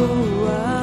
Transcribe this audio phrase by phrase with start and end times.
[0.00, 0.79] go out.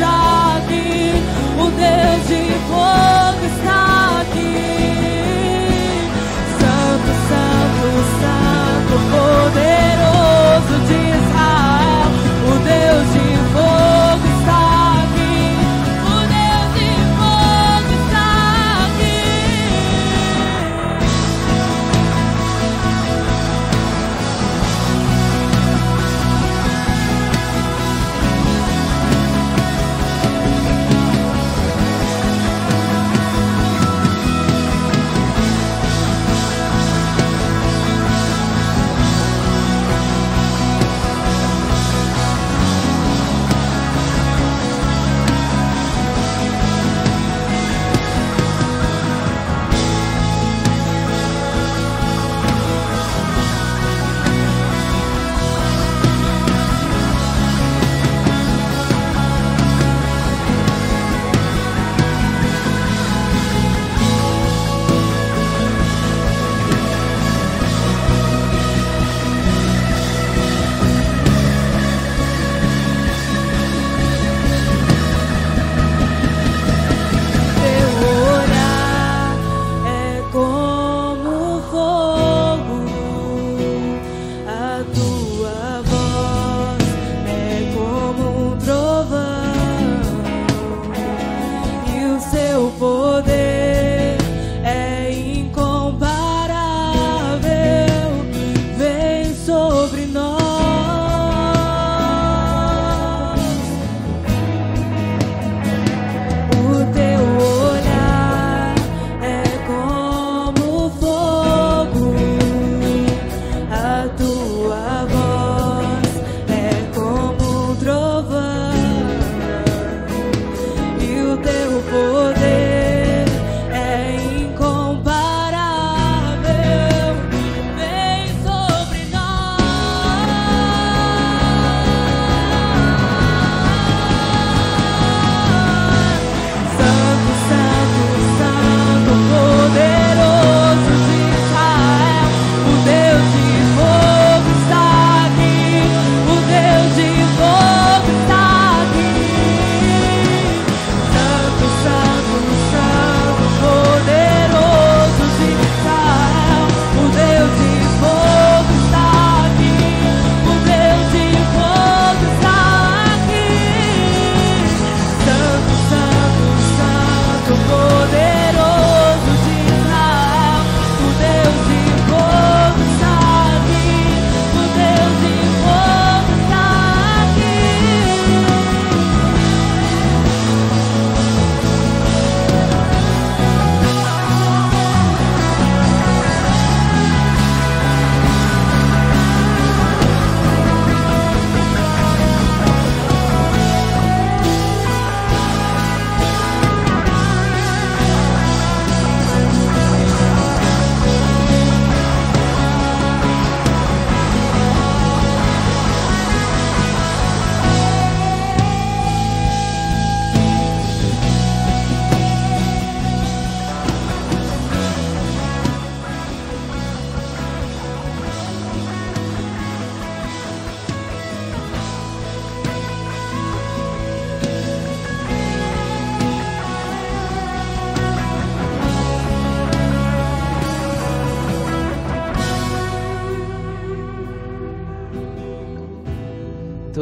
[0.00, 0.39] desire.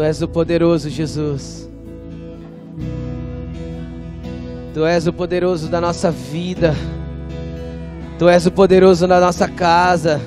[0.08, 1.68] és o poderoso Jesus.
[4.72, 6.74] Tu és o poderoso da nossa vida.
[8.18, 10.18] Tu és o poderoso na nossa casa.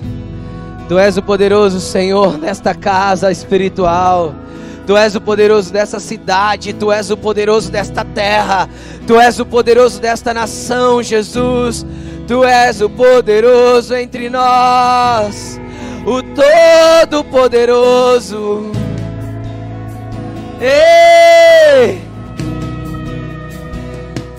[0.88, 4.36] Tu és o poderoso, Senhor, nesta casa espiritual.
[4.86, 8.68] Tu és o poderoso dessa cidade, tu és o poderoso desta terra,
[9.08, 11.86] tu és o poderoso desta nação, Jesus.
[12.28, 15.60] Tu és o poderoso entre nós,
[16.06, 18.81] o todo poderoso.
[20.62, 22.00] Ei!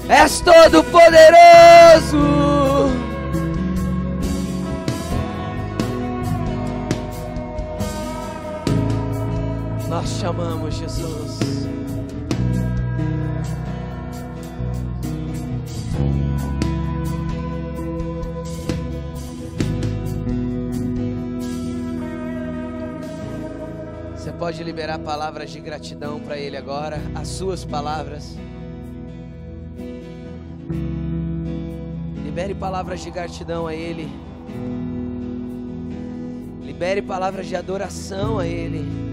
[0.08, 2.18] És Todo-Poderoso.
[9.88, 11.31] Nós chamamos Jesus.
[24.42, 28.36] Pode liberar palavras de gratidão para Ele agora, as suas palavras.
[32.24, 34.08] Libere palavras de gratidão a Ele.
[36.60, 39.11] Libere palavras de adoração a Ele.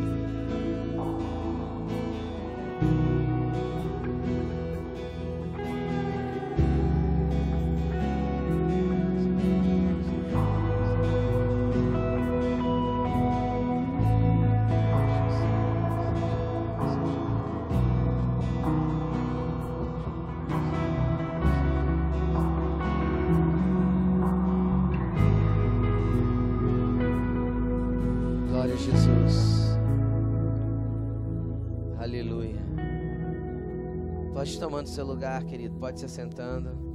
[34.90, 35.78] Seu lugar, querido.
[35.80, 36.90] Pode se assentando.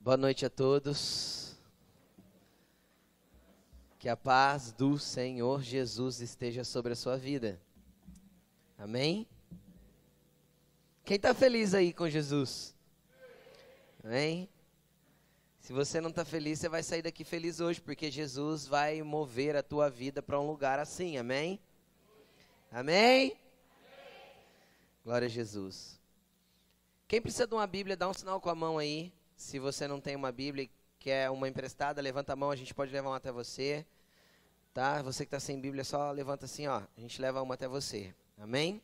[0.00, 1.56] Boa noite a todos.
[3.98, 7.58] Que a paz do Senhor Jesus esteja sobre a sua vida.
[8.76, 9.26] Amém?
[11.04, 12.74] Quem está feliz aí com Jesus?
[14.02, 14.48] Amém?
[15.64, 19.56] Se você não está feliz, você vai sair daqui feliz hoje, porque Jesus vai mover
[19.56, 21.58] a tua vida para um lugar assim, amém?
[22.70, 23.34] Amém?
[25.02, 25.98] Glória a Jesus.
[27.08, 29.10] Quem precisa de uma Bíblia, dá um sinal com a mão aí.
[29.38, 32.74] Se você não tem uma Bíblia e quer uma emprestada, levanta a mão, a gente
[32.74, 33.86] pode levar uma até você.
[34.74, 35.00] Tá?
[35.00, 36.82] Você que está sem Bíblia, só levanta assim, ó.
[36.94, 38.14] A gente leva uma até você.
[38.36, 38.82] Amém?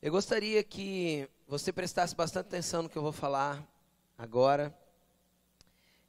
[0.00, 3.66] Eu gostaria que você prestasse bastante atenção no que eu vou falar
[4.18, 4.76] agora.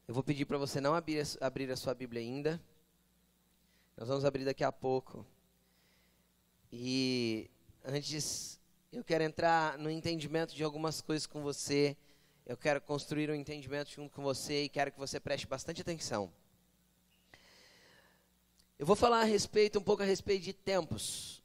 [0.07, 2.59] Eu vou pedir para você não abrir, abrir a sua Bíblia ainda.
[3.95, 5.23] Nós vamos abrir daqui a pouco.
[6.71, 7.49] E
[7.85, 8.59] antes,
[8.91, 11.95] eu quero entrar no entendimento de algumas coisas com você.
[12.47, 16.33] Eu quero construir um entendimento junto com você e quero que você preste bastante atenção.
[18.79, 21.43] Eu vou falar a respeito, um pouco a respeito de tempos.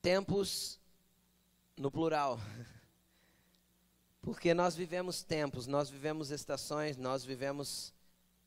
[0.00, 0.78] Tempos
[1.76, 2.38] no plural.
[4.22, 7.94] Porque nós vivemos tempos, nós vivemos estações, nós vivemos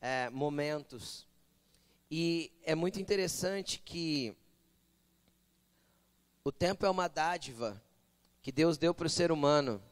[0.00, 1.26] é, momentos.
[2.10, 4.36] E é muito interessante que
[6.44, 7.82] o tempo é uma dádiva
[8.40, 9.82] que Deus deu para o ser humano.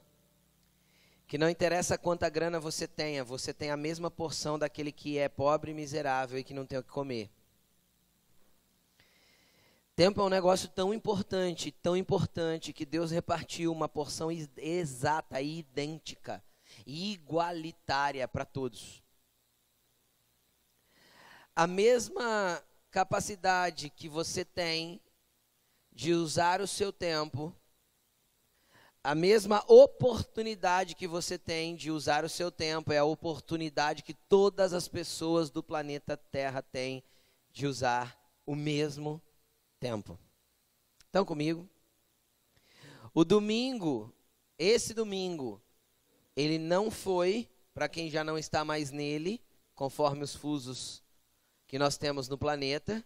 [1.27, 5.29] Que não interessa quanta grana você tenha, você tem a mesma porção daquele que é
[5.29, 7.31] pobre e miserável e que não tem o que comer.
[9.95, 16.43] Tempo é um negócio tão importante, tão importante, que Deus repartiu uma porção exata, idêntica,
[16.87, 19.03] igualitária para todos.
[21.55, 24.99] A mesma capacidade que você tem
[25.93, 27.55] de usar o seu tempo,
[29.05, 34.15] a mesma oportunidade que você tem de usar o seu tempo é a oportunidade que
[34.15, 37.05] todas as pessoas do planeta Terra têm
[37.51, 39.32] de usar o mesmo tempo
[39.83, 40.17] tempo.
[41.07, 41.69] Estão comigo?
[43.13, 44.15] O domingo,
[44.57, 45.61] esse domingo,
[46.37, 49.43] ele não foi, para quem já não está mais nele,
[49.75, 51.03] conforme os fusos
[51.67, 53.05] que nós temos no planeta,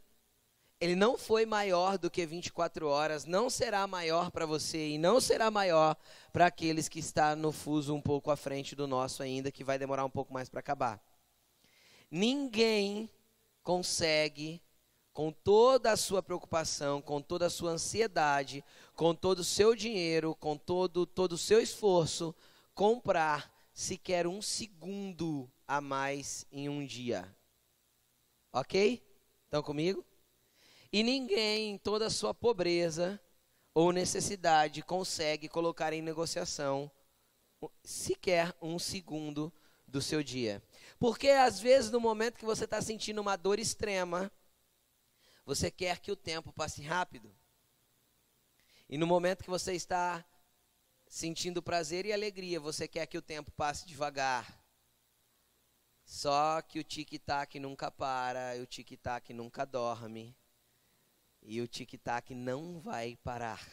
[0.79, 5.19] ele não foi maior do que 24 horas, não será maior para você e não
[5.19, 5.97] será maior
[6.31, 9.79] para aqueles que estão no fuso um pouco à frente do nosso ainda, que vai
[9.79, 11.03] demorar um pouco mais para acabar.
[12.11, 13.09] Ninguém
[13.63, 14.61] consegue
[15.17, 18.63] com toda a sua preocupação, com toda a sua ansiedade,
[18.95, 22.35] com todo o seu dinheiro, com todo, todo o seu esforço,
[22.75, 27.35] comprar sequer um segundo a mais em um dia.
[28.53, 29.03] Ok?
[29.47, 30.05] Estão comigo?
[30.93, 33.19] E ninguém, em toda a sua pobreza
[33.73, 36.91] ou necessidade, consegue colocar em negociação
[37.83, 39.51] sequer um segundo
[39.89, 40.63] do seu dia.
[40.99, 44.31] Porque às vezes, no momento que você está sentindo uma dor extrema,
[45.47, 47.33] você quer que o tempo passe rápido.
[48.89, 50.25] E no momento que você está
[51.07, 54.61] sentindo prazer e alegria, você quer que o tempo passe devagar.
[56.05, 60.37] Só que o tic-tac nunca para, o tic-tac nunca dorme.
[61.43, 63.65] E o tic-tac não vai parar.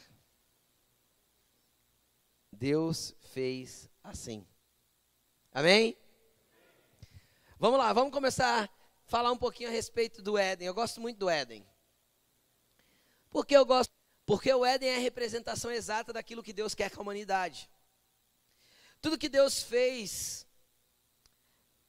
[2.52, 4.48] Deus fez assim.
[5.52, 5.98] Amém?
[7.58, 8.72] Vamos lá, vamos começar
[9.06, 10.68] falar um pouquinho a respeito do Éden.
[10.68, 11.66] Eu gosto muito do Éden.
[13.30, 13.94] Por que eu gosto?
[14.26, 17.70] Porque o Éden é a representação exata daquilo que Deus quer com a humanidade.
[19.02, 20.48] Tudo que Deus fez,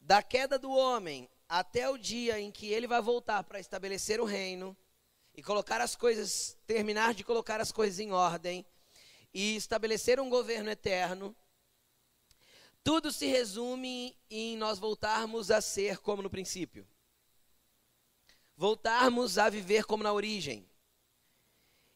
[0.00, 4.24] da queda do homem até o dia em que ele vai voltar para estabelecer o
[4.24, 4.76] reino
[5.34, 8.66] e colocar as coisas, terminar de colocar as coisas em ordem
[9.32, 11.34] e estabelecer um governo eterno,
[12.82, 16.86] tudo se resume em nós voltarmos a ser como no princípio.
[18.56, 20.66] Voltarmos a viver como na origem.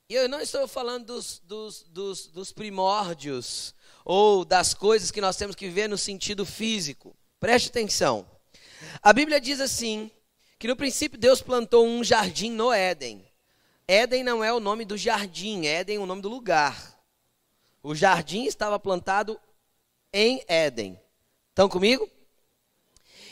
[0.08, 3.74] E eu não estou falando dos, dos, dos, dos primórdios
[4.04, 7.14] ou das coisas que nós temos que viver no sentido físico.
[7.38, 8.26] Preste atenção.
[9.02, 10.10] A Bíblia diz assim:
[10.58, 13.24] que no princípio Deus plantou um jardim no Éden.
[13.86, 16.98] Éden não é o nome do jardim, Éden é o nome do lugar.
[17.82, 19.40] O jardim estava plantado
[20.12, 21.00] em Éden.
[21.50, 22.10] Estão comigo?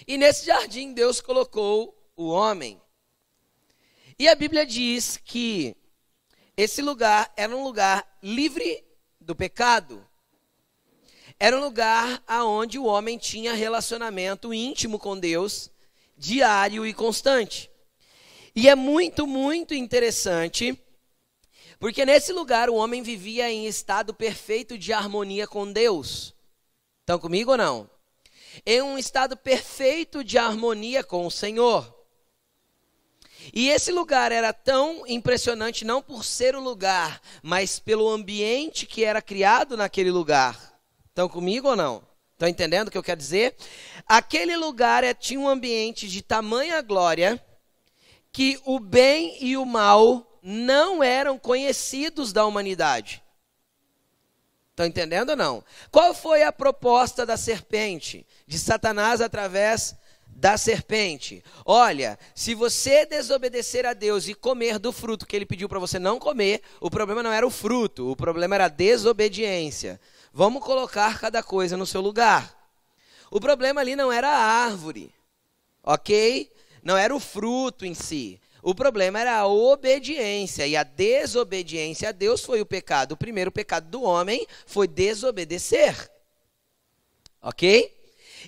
[0.06, 2.80] E nesse jardim Deus colocou o homem.
[4.18, 5.76] E a Bíblia diz que
[6.56, 8.82] esse lugar era um lugar livre
[9.20, 10.06] do pecado.
[11.38, 15.70] Era um lugar aonde o homem tinha relacionamento íntimo com Deus,
[16.16, 17.70] diário e constante.
[18.54, 20.82] E é muito, muito interessante,
[21.78, 26.34] porque nesse lugar o homem vivia em estado perfeito de harmonia com Deus.
[27.00, 27.90] Estão comigo ou não?
[28.64, 31.95] Em um estado perfeito de harmonia com o Senhor.
[33.52, 39.04] E esse lugar era tão impressionante não por ser o lugar, mas pelo ambiente que
[39.04, 40.74] era criado naquele lugar.
[41.08, 42.02] Estão comigo ou não?
[42.32, 43.56] Estão entendendo o que eu quero dizer?
[44.06, 47.42] Aquele lugar é, tinha um ambiente de tamanha glória
[48.30, 53.22] que o bem e o mal não eram conhecidos da humanidade.
[54.70, 55.64] Estão entendendo ou não?
[55.90, 58.26] Qual foi a proposta da serpente?
[58.46, 59.96] De Satanás através
[60.36, 61.42] da serpente.
[61.64, 65.98] Olha, se você desobedecer a Deus e comer do fruto que ele pediu para você
[65.98, 69.98] não comer, o problema não era o fruto, o problema era a desobediência.
[70.32, 72.54] Vamos colocar cada coisa no seu lugar.
[73.30, 75.12] O problema ali não era a árvore,
[75.82, 76.52] ok?
[76.82, 78.38] Não era o fruto em si.
[78.62, 83.12] O problema era a obediência e a desobediência a Deus foi o pecado.
[83.12, 86.10] O primeiro pecado do homem foi desobedecer.
[87.40, 87.95] Ok?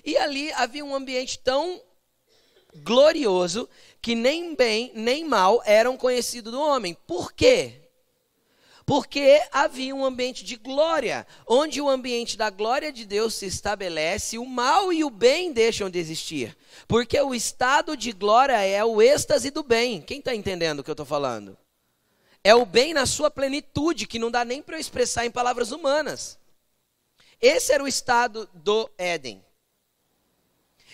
[0.03, 1.81] E ali havia um ambiente tão
[2.83, 3.67] glorioso
[4.01, 6.95] que nem bem nem mal eram conhecidos do homem.
[7.07, 7.89] Por quê?
[8.85, 14.39] Porque havia um ambiente de glória, onde o ambiente da glória de Deus se estabelece,
[14.39, 16.57] o mal e o bem deixam de existir.
[16.87, 20.01] Porque o estado de glória é o êxtase do bem.
[20.01, 21.55] Quem está entendendo o que eu estou falando?
[22.43, 25.71] É o bem na sua plenitude, que não dá nem para eu expressar em palavras
[25.71, 26.39] humanas.
[27.39, 29.45] Esse era o estado do Éden.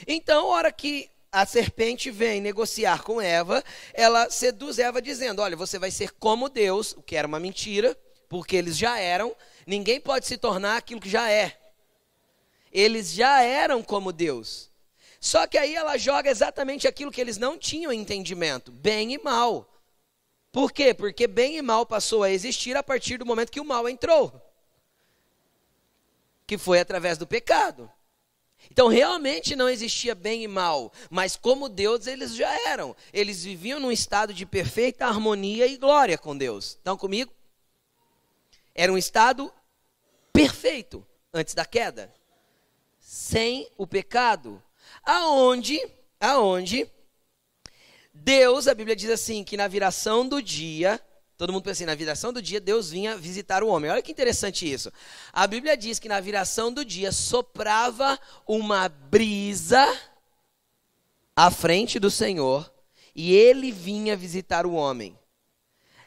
[0.07, 5.55] Então, a hora que a serpente vem negociar com Eva, ela seduz Eva dizendo: Olha,
[5.55, 7.97] você vai ser como Deus, o que era uma mentira,
[8.29, 11.59] porque eles já eram, ninguém pode se tornar aquilo que já é.
[12.71, 14.69] Eles já eram como Deus.
[15.19, 19.71] Só que aí ela joga exatamente aquilo que eles não tinham entendimento: bem e mal.
[20.51, 20.93] Por quê?
[20.93, 24.41] Porque bem e mal passou a existir a partir do momento que o mal entrou
[26.45, 27.91] que foi através do pecado.
[28.71, 32.95] Então realmente não existia bem e mal, mas como Deus eles já eram.
[33.13, 36.71] Eles viviam num estado de perfeita harmonia e glória com Deus.
[36.71, 37.31] Estão comigo?
[38.73, 39.51] Era um estado
[40.33, 42.13] perfeito antes da queda,
[42.99, 44.61] sem o pecado,
[45.03, 45.79] aonde,
[46.19, 46.89] aonde
[48.13, 50.99] Deus, a Bíblia diz assim que na viração do dia
[51.37, 53.91] Todo mundo pensa assim, na viração do dia Deus vinha visitar o homem.
[53.91, 54.91] Olha que interessante isso.
[55.33, 58.17] A Bíblia diz que na viração do dia soprava
[58.47, 59.85] uma brisa
[61.35, 62.71] à frente do Senhor
[63.13, 65.17] e ele vinha visitar o homem.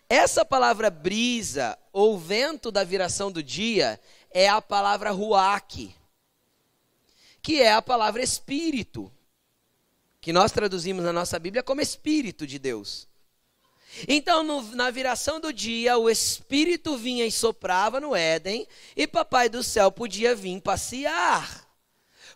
[0.08, 5.94] Essa palavra brisa ou vento da viração do dia é a palavra ruach,
[7.42, 9.12] que é a palavra espírito,
[10.20, 13.07] que nós traduzimos na nossa Bíblia como espírito de Deus.
[14.06, 19.48] Então, no, na viração do dia, o Espírito vinha e soprava no Éden, e Papai
[19.48, 21.66] do céu podia vir passear.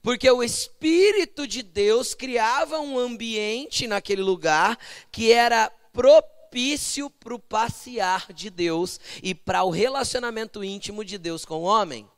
[0.03, 4.77] Porque o Espírito de Deus criava um ambiente naquele lugar
[5.13, 11.45] que era propício para o passear de Deus e para o relacionamento íntimo de Deus
[11.45, 12.09] com o homem.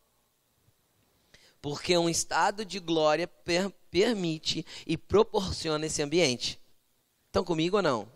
[1.61, 6.61] Porque um estado de glória per permite e proporciona esse ambiente.
[7.27, 8.14] Estão comigo ou não?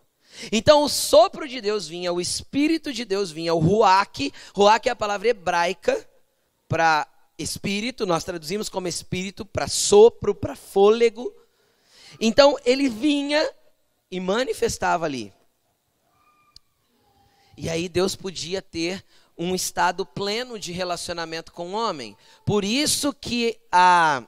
[0.53, 4.33] Então o sopro de Deus vinha, o Espírito de Deus vinha, o Ruach.
[4.55, 6.09] Ruach é a palavra hebraica
[6.69, 7.07] para
[7.39, 11.33] espírito, nós traduzimos como espírito, para sopro, para fôlego.
[12.21, 13.49] Então ele vinha
[14.11, 15.33] e manifestava ali.
[17.57, 19.05] E aí Deus podia ter
[19.37, 22.17] um estado pleno de relacionamento com o homem.
[22.45, 24.25] Por isso que a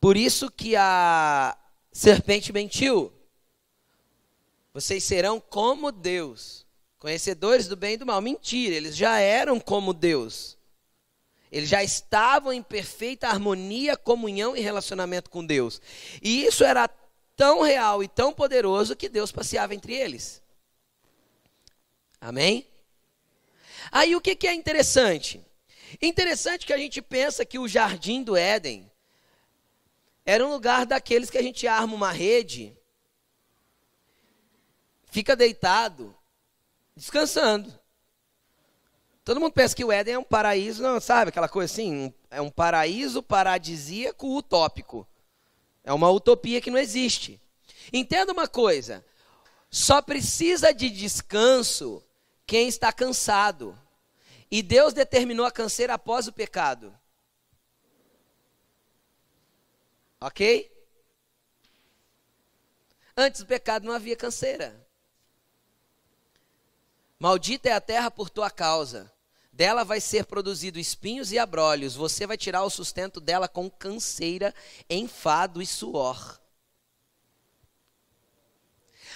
[0.00, 1.56] por isso que a
[1.92, 3.12] serpente mentiu.
[4.72, 6.64] Vocês serão como Deus,
[6.98, 8.20] conhecedores do bem e do mal.
[8.20, 10.56] Mentira, eles já eram como Deus.
[11.50, 15.80] Eles já estavam em perfeita harmonia, comunhão e relacionamento com Deus.
[16.22, 16.88] E isso era
[17.36, 20.40] tão real e tão poderoso que Deus passeava entre eles.
[22.20, 22.66] Amém?
[23.90, 25.44] Aí o que, que é interessante?
[26.00, 28.90] Interessante que a gente pensa que o jardim do Éden
[30.24, 32.76] era um lugar daqueles que a gente arma uma rede,
[35.10, 36.14] fica deitado,
[36.96, 37.72] descansando.
[39.24, 41.28] Todo mundo pensa que o Éden é um paraíso, não, sabe?
[41.28, 45.06] Aquela coisa assim, é um paraíso paradisíaco utópico.
[45.84, 47.40] É uma utopia que não existe.
[47.92, 49.04] Entenda uma coisa:
[49.70, 52.02] só precisa de descanso
[52.46, 53.78] quem está cansado.
[54.50, 56.92] E Deus determinou a canseira após o pecado.
[60.20, 60.70] Ok?
[63.16, 64.79] Antes do pecado não havia canseira.
[67.20, 69.12] Maldita é a terra por tua causa.
[69.52, 71.94] Dela vai ser produzido espinhos e abrolhos.
[71.94, 74.54] Você vai tirar o sustento dela com canseira,
[74.88, 76.40] enfado e suor.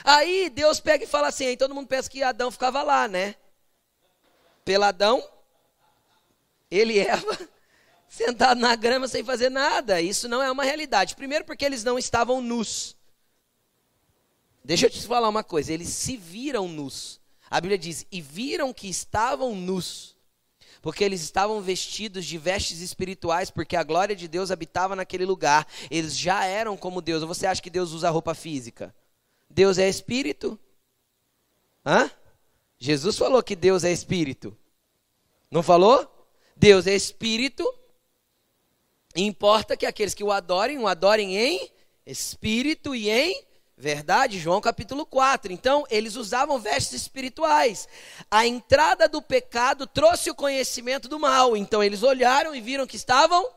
[0.04, 3.36] Aí Deus pega e fala assim, aí todo mundo pensa que Adão ficava lá, né?
[4.66, 5.26] Peladão,
[6.70, 7.38] ele e Eva,
[8.06, 10.02] sentado na grama sem fazer nada.
[10.02, 11.16] Isso não é uma realidade.
[11.16, 12.94] Primeiro porque eles não estavam nus.
[14.62, 17.23] Deixa eu te falar uma coisa, eles se viram nus.
[17.54, 20.16] A Bíblia diz: "E viram que estavam nus"
[20.82, 25.66] porque eles estavam vestidos de vestes espirituais, porque a glória de Deus habitava naquele lugar.
[25.88, 27.22] Eles já eram como Deus.
[27.22, 28.92] Ou você acha que Deus usa roupa física?
[29.48, 30.58] Deus é espírito?
[31.86, 32.10] Hã?
[32.76, 34.54] Jesus falou que Deus é espírito.
[35.48, 36.28] Não falou?
[36.56, 37.64] Deus é espírito.
[39.14, 41.70] Importa que aqueles que o adorem, o adorem em
[42.04, 45.52] espírito e em Verdade, João capítulo 4.
[45.52, 47.88] Então, eles usavam vestes espirituais.
[48.30, 51.56] A entrada do pecado trouxe o conhecimento do mal.
[51.56, 53.50] Então, eles olharam e viram que estavam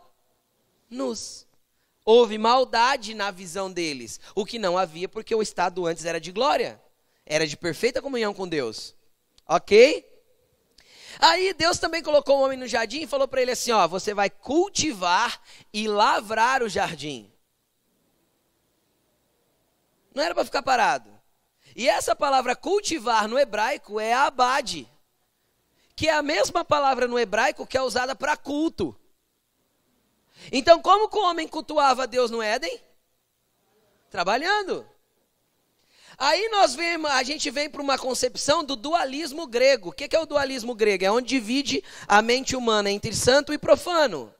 [0.89, 1.45] nus.
[2.03, 6.31] Houve maldade na visão deles, o que não havia porque o estado antes era de
[6.31, 6.81] glória,
[7.25, 8.95] era de perfeita comunhão com Deus.
[9.45, 10.05] Ok?
[11.19, 14.13] Aí Deus também colocou o homem no jardim e falou para ele assim: ó, você
[14.13, 15.41] vai cultivar
[15.73, 17.29] e lavrar o jardim.
[20.17, 21.11] Não era para ficar parado.
[21.75, 24.89] E essa palavra cultivar no hebraico é abade,
[25.95, 28.99] que é a mesma palavra no hebraico que é usada para culto.
[30.51, 32.81] Então, como que o homem cultuava Deus no Éden?
[34.09, 34.89] Trabalhando.
[36.17, 39.89] Aí nós vemos, a gente vem para uma concepção do dualismo grego.
[39.89, 41.05] O que é o dualismo grego?
[41.05, 44.33] É onde divide a mente humana entre santo e profano,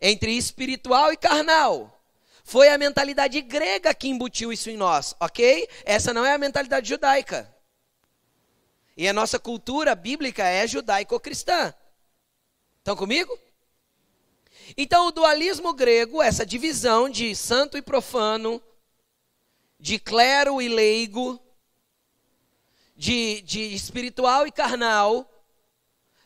[0.00, 1.93] entre espiritual e carnal.
[2.44, 5.66] Foi a mentalidade grega que embutiu isso em nós, ok?
[5.82, 7.50] Essa não é a mentalidade judaica.
[8.94, 11.74] E a nossa cultura bíblica é judaico-cristã.
[12.78, 13.36] Estão comigo?
[14.76, 18.62] Então, o dualismo grego, essa divisão de santo e profano,
[19.80, 21.40] de clero e leigo,
[22.94, 25.28] de, de espiritual e carnal,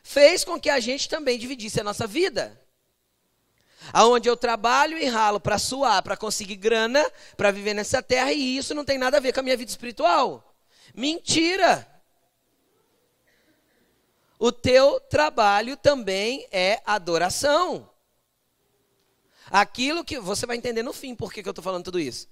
[0.03, 2.58] fez com que a gente também dividisse a nossa vida
[3.93, 7.03] aonde eu trabalho e ralo para suar, para conseguir grana,
[7.35, 9.71] para viver nessa terra, e isso não tem nada a ver com a minha vida
[9.71, 10.55] espiritual.
[10.93, 11.87] Mentira!
[14.37, 17.89] O teu trabalho também é adoração.
[19.51, 22.27] Aquilo que você vai entender no fim por que, que eu estou falando tudo isso.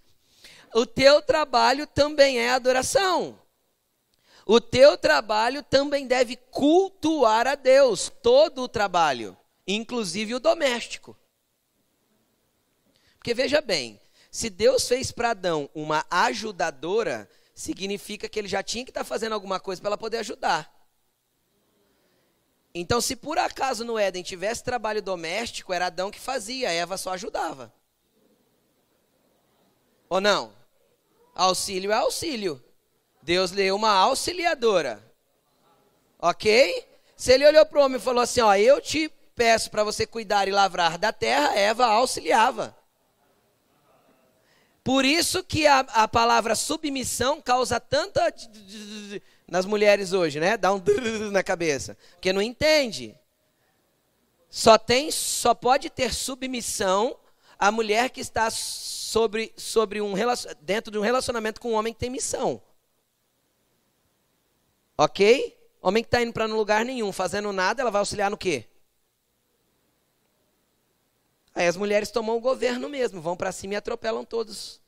[0.74, 3.40] O teu trabalho também é adoração.
[4.46, 9.36] O teu trabalho também deve cultuar a Deus, todo o trabalho,
[9.68, 11.18] inclusive o doméstico.
[13.28, 14.00] Porque veja bem,
[14.32, 19.06] se Deus fez para Adão uma ajudadora, significa que ele já tinha que estar tá
[19.06, 20.74] fazendo alguma coisa para ela poder ajudar.
[22.74, 27.12] Então, se por acaso no Éden tivesse trabalho doméstico, era Adão que fazia, Eva só
[27.12, 27.74] ajudava.
[30.08, 30.54] Ou não?
[31.36, 32.64] Auxílio é auxílio.
[33.22, 35.04] Deus leu uma auxiliadora.
[36.18, 36.88] Ok?
[37.18, 40.08] Se ele olhou para o homem e falou assim: Ó, eu te peço para você
[40.08, 42.77] cuidar e lavrar da terra, Eva auxiliava.
[44.88, 48.34] Por isso que a, a palavra submissão causa tanta
[49.46, 50.56] nas mulheres hoje, né?
[50.56, 50.82] Dá um
[51.30, 53.14] na cabeça, porque não entende.
[54.50, 57.18] Só tem, só pode ter submissão
[57.60, 60.14] a mulher que está sobre, sobre um
[60.62, 62.62] dentro de um relacionamento com um homem que tem missão.
[64.98, 65.54] Ok?
[65.82, 68.66] Homem que está indo para lugar nenhum, fazendo nada, ela vai auxiliar no quê?
[71.58, 74.80] Aí as mulheres tomam o governo mesmo, vão para cima e atropelam todos.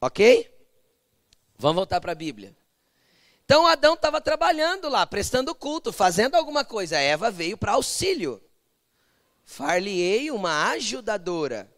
[0.00, 0.48] Ok?
[1.58, 2.56] Vamos voltar para a Bíblia.
[3.44, 6.98] Então Adão estava trabalhando lá, prestando culto, fazendo alguma coisa.
[6.98, 8.40] A Eva veio para auxílio.
[9.44, 11.68] Far-lhe-ei uma ajudadora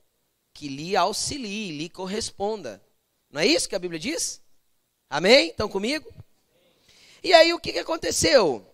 [0.53, 2.85] que lhe auxilie, lhe corresponda.
[3.31, 4.43] Não é isso que a Bíblia diz?
[5.09, 5.49] Amém?
[5.49, 6.13] Estão comigo?
[7.25, 8.68] E aí o que, que aconteceu?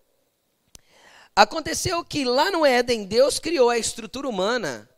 [1.37, 4.89] Aconteceu que lá no Éden, Deus criou a estrutura humana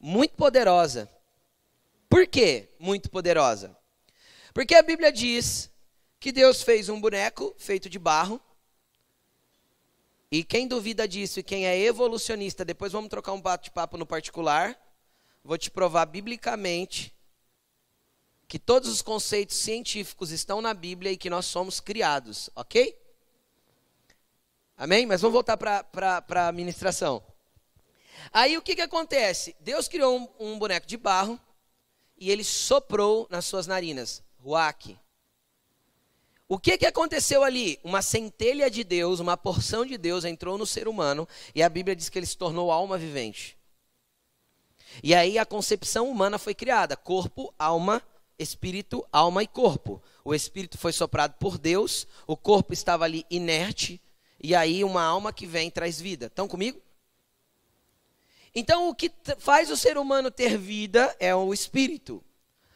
[0.00, 1.10] muito poderosa.
[2.08, 2.70] Por quê?
[2.78, 3.76] Muito poderosa.
[4.54, 5.70] Porque a Bíblia diz
[6.18, 8.40] que Deus fez um boneco feito de barro.
[10.30, 14.80] E quem duvida disso e quem é evolucionista, depois vamos trocar um bate-papo no particular.
[15.44, 17.14] Vou te provar biblicamente
[18.48, 23.03] que todos os conceitos científicos estão na Bíblia e que nós somos criados, ok?
[24.84, 25.06] Amém?
[25.06, 27.22] Mas vamos voltar para a ministração.
[28.30, 29.56] Aí o que, que acontece?
[29.58, 31.40] Deus criou um, um, boneco de barro
[32.18, 35.00] e ele soprou nas suas narinas, ruach.
[36.46, 37.80] O que, que aconteceu ali?
[37.82, 41.96] Uma centelha de Deus, uma porção de Deus entrou no ser humano e a Bíblia
[41.96, 43.56] diz que ele se tornou alma vivente.
[45.02, 48.02] E aí a concepção humana foi criada: corpo, alma,
[48.38, 50.02] espírito, alma e corpo.
[50.22, 53.98] O espírito foi soprado por Deus, o corpo estava ali inerte,
[54.42, 56.26] e aí uma alma que vem traz vida.
[56.26, 56.80] Estão comigo?
[58.54, 62.22] Então o que faz o ser humano ter vida é o espírito.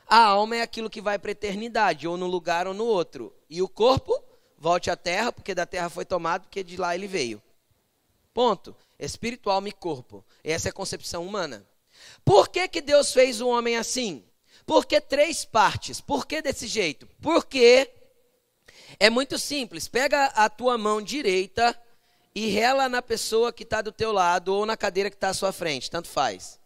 [0.06, 3.32] A alma é aquilo que vai para a eternidade, ou no lugar ou no outro.
[3.48, 4.18] E o corpo
[4.56, 7.42] volte à terra, porque da terra foi tomado, porque de lá ele veio.
[8.32, 8.74] Ponto.
[8.98, 10.24] Espírito, alma e corpo.
[10.42, 11.64] Essa é a concepção humana.
[12.24, 14.24] Por que, que Deus fez o homem assim?
[14.64, 16.00] Por que três partes?
[16.00, 17.08] Por que desse jeito?
[17.20, 17.90] Porque
[18.98, 19.88] é muito simples.
[19.88, 21.78] Pega a tua mão direita
[22.34, 25.34] e rela na pessoa que está do teu lado ou na cadeira que está à
[25.34, 25.90] sua frente.
[25.90, 26.58] Tanto faz.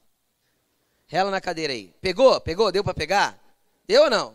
[1.06, 1.94] Rela na cadeira aí.
[2.00, 2.40] Pegou?
[2.40, 2.70] Pegou?
[2.70, 3.38] Deu para pegar?
[3.87, 4.35] Deu ou não?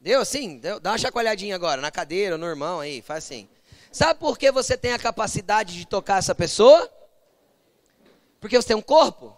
[0.00, 0.58] Deu assim?
[0.58, 0.78] Deu?
[0.80, 3.02] Dá uma chacoalhadinha agora na cadeira no irmão aí.
[3.02, 3.48] Faz assim.
[3.90, 6.90] Sabe por que você tem a capacidade de tocar essa pessoa?
[8.40, 9.36] Porque você tem um corpo?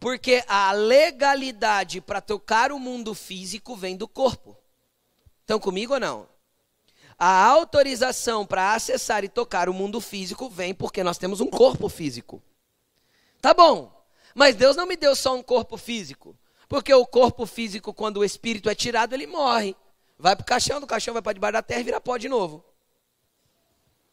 [0.00, 4.56] Porque a legalidade para tocar o mundo físico vem do corpo.
[5.40, 6.33] Estão comigo ou não?
[7.18, 11.88] A autorização para acessar e tocar o mundo físico vem porque nós temos um corpo
[11.88, 12.42] físico.
[13.40, 13.92] Tá bom,
[14.34, 16.36] mas Deus não me deu só um corpo físico.
[16.68, 19.76] Porque o corpo físico, quando o espírito é tirado, ele morre.
[20.18, 22.28] Vai para o caixão, do caixão vai para debaixo da terra e vira pó de
[22.28, 22.64] novo.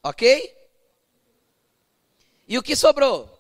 [0.04, 0.56] Ok?
[2.48, 3.40] E o que sobrou?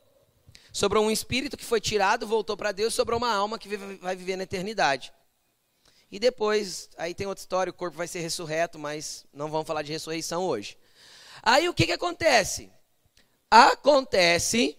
[0.71, 4.37] Sobrou um espírito que foi tirado, voltou para Deus, sobrou uma alma que vai viver
[4.37, 5.11] na eternidade.
[6.11, 9.81] E depois, aí tem outra história, o corpo vai ser ressurreto, mas não vamos falar
[9.81, 10.77] de ressurreição hoje.
[11.41, 12.69] Aí o que, que acontece?
[13.49, 14.77] Acontece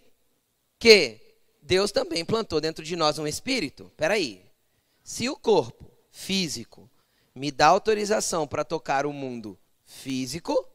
[0.78, 1.18] que
[1.62, 3.90] Deus também plantou dentro de nós um espírito.
[3.96, 4.44] Peraí,
[5.02, 6.90] se o corpo físico
[7.34, 10.68] me dá autorização para tocar o mundo físico,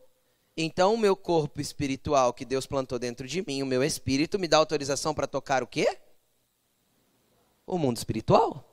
[0.59, 4.47] então, o meu corpo espiritual que Deus plantou dentro de mim, o meu espírito, me
[4.47, 5.99] dá autorização para tocar o quê?
[7.63, 8.66] O mundo espiritual.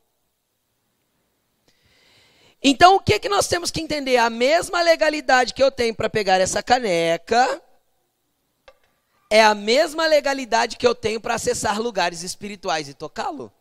[2.66, 4.16] Então, o que, que nós temos que entender?
[4.16, 7.62] A mesma legalidade que eu tenho para pegar essa caneca
[9.28, 13.52] é a mesma legalidade que eu tenho para acessar lugares espirituais e tocá-lo.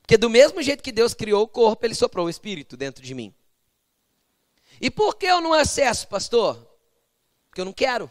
[0.00, 3.12] Porque do mesmo jeito que Deus criou o corpo, ele soprou o espírito dentro de
[3.14, 3.34] mim.
[4.80, 6.56] E por que eu não acesso, pastor?
[7.48, 8.10] Porque eu não quero.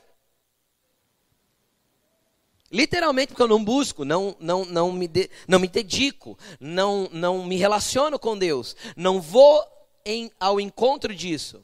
[2.72, 7.46] Literalmente porque eu não busco, não, não, não, me, de, não me dedico, não, não
[7.46, 9.64] me relaciono com Deus, não vou
[10.04, 11.64] em, ao encontro disso.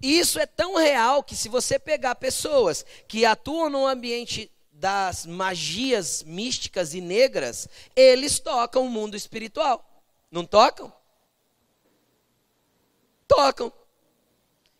[0.00, 6.22] Isso é tão real que se você pegar pessoas que atuam no ambiente das magias
[6.22, 9.84] místicas e negras, eles tocam o mundo espiritual.
[10.30, 10.92] Não tocam?
[13.26, 13.72] Tocam.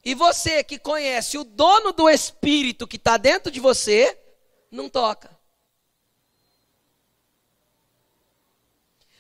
[0.04, 4.16] E você que conhece o dono do espírito que está dentro de você,
[4.70, 5.36] não toca.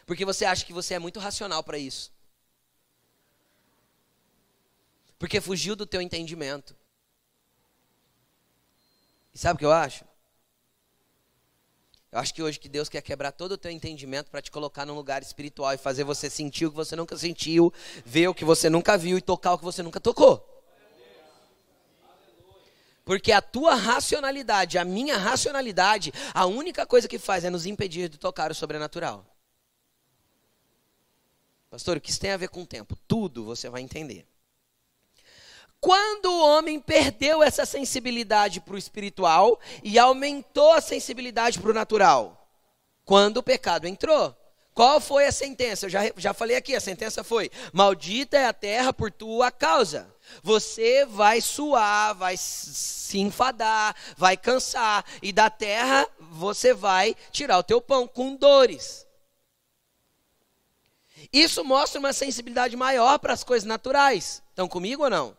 [0.06, 2.10] Porque você acha que você é muito racional para isso.
[5.18, 6.74] Porque fugiu do teu entendimento.
[9.34, 10.04] E sabe o que eu acho?
[12.10, 14.86] Eu acho que hoje que Deus quer quebrar todo o teu entendimento para te colocar
[14.86, 17.72] num lugar espiritual e fazer você sentir o que você nunca sentiu,
[18.04, 20.57] ver o que você nunca viu e tocar o que você nunca tocou.
[23.08, 28.06] Porque a tua racionalidade, a minha racionalidade, a única coisa que faz é nos impedir
[28.10, 29.24] de tocar o sobrenatural.
[31.70, 32.94] Pastor, o que isso tem a ver com o tempo?
[33.08, 34.26] Tudo você vai entender.
[35.80, 41.74] Quando o homem perdeu essa sensibilidade para o espiritual e aumentou a sensibilidade para o
[41.74, 42.46] natural?
[43.06, 44.36] Quando o pecado entrou.
[44.74, 45.86] Qual foi a sentença?
[45.86, 50.14] Eu já, já falei aqui, a sentença foi: Maldita é a terra por tua causa.
[50.42, 57.62] Você vai suar, vai se enfadar, vai cansar, e da terra você vai tirar o
[57.62, 59.06] teu pão com dores.
[61.32, 64.42] Isso mostra uma sensibilidade maior para as coisas naturais.
[64.50, 65.36] Estão comigo ou não?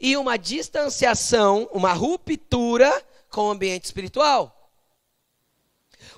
[0.00, 4.58] e uma distanciação, uma ruptura com o ambiente espiritual.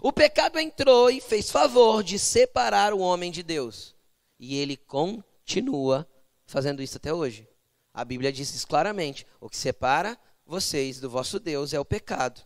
[0.00, 3.94] O pecado entrou e fez favor de separar o homem de Deus.
[4.38, 6.06] E ele continua
[6.46, 7.48] fazendo isso até hoje.
[7.94, 12.42] A Bíblia diz isso claramente: o que separa vocês do vosso Deus é o pecado.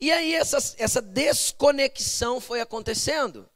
[0.00, 3.48] E aí essa, essa desconexão foi acontecendo.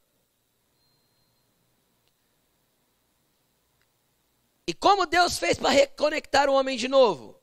[4.66, 7.38] E como Deus fez para reconectar o homem de novo?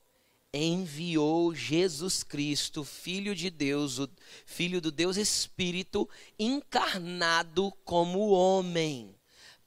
[0.54, 4.10] Enviou Jesus Cristo, Filho de Deus, o
[4.46, 9.16] Filho do Deus Espírito, encarnado como homem,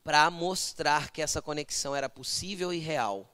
[0.05, 3.31] para mostrar que essa conexão era possível e real.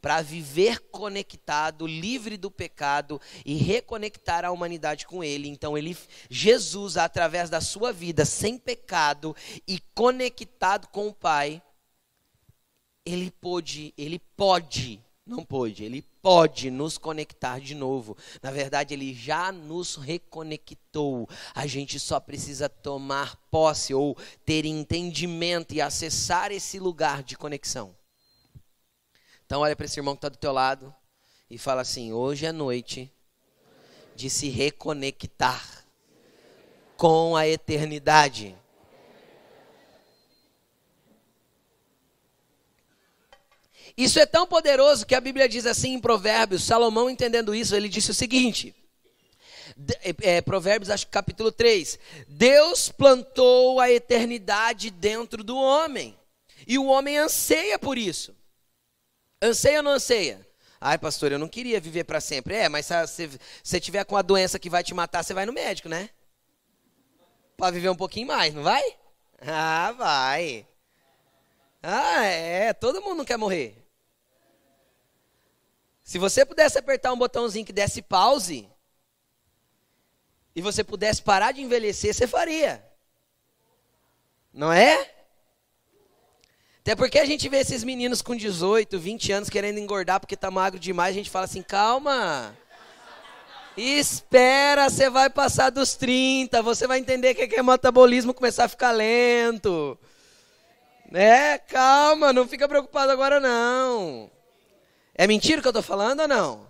[0.00, 5.48] Para viver conectado, livre do pecado e reconectar a humanidade com Ele.
[5.48, 5.96] Então, ele,
[6.28, 9.34] Jesus, através da sua vida sem pecado
[9.66, 11.62] e conectado com o Pai,
[13.06, 18.16] ele pôde, ele pode, não pôde, ele pode nos conectar de novo.
[18.40, 21.28] Na verdade, ele já nos reconectou.
[21.52, 27.94] A gente só precisa tomar posse ou ter entendimento e acessar esse lugar de conexão.
[29.44, 30.94] Então, olha para esse irmão que está do teu lado
[31.50, 33.12] e fala assim: hoje é noite
[34.14, 35.84] de se reconectar
[36.96, 38.56] com a eternidade.
[43.96, 47.88] Isso é tão poderoso que a Bíblia diz assim em Provérbios, Salomão entendendo isso, ele
[47.88, 48.74] disse o seguinte:
[50.22, 51.98] é, Provérbios, acho que capítulo 3.
[52.28, 56.18] Deus plantou a eternidade dentro do homem.
[56.66, 58.34] E o homem anseia por isso.
[59.40, 60.46] Anseia ou não anseia?
[60.80, 62.54] Ai, pastor, eu não queria viver para sempre.
[62.54, 63.30] É, mas se
[63.62, 66.10] você tiver com a doença que vai te matar, você vai no médico, né?
[67.56, 68.82] Para viver um pouquinho mais, não vai?
[69.40, 70.66] Ah, vai.
[71.82, 72.72] Ah, é.
[72.72, 73.85] Todo mundo não quer morrer.
[76.06, 78.70] Se você pudesse apertar um botãozinho que desse pause,
[80.54, 82.80] e você pudesse parar de envelhecer, você faria.
[84.54, 85.10] Não é?
[86.78, 90.48] Até porque a gente vê esses meninos com 18, 20 anos querendo engordar porque tá
[90.48, 92.56] magro demais, a gente fala assim: calma.
[93.76, 98.68] Espera, você vai passar dos 30, você vai entender que é, é metabolismo começar a
[98.68, 99.98] ficar lento.
[101.12, 104.35] É, calma, não fica preocupado agora não.
[105.18, 106.66] É mentira o que eu estou falando ou não?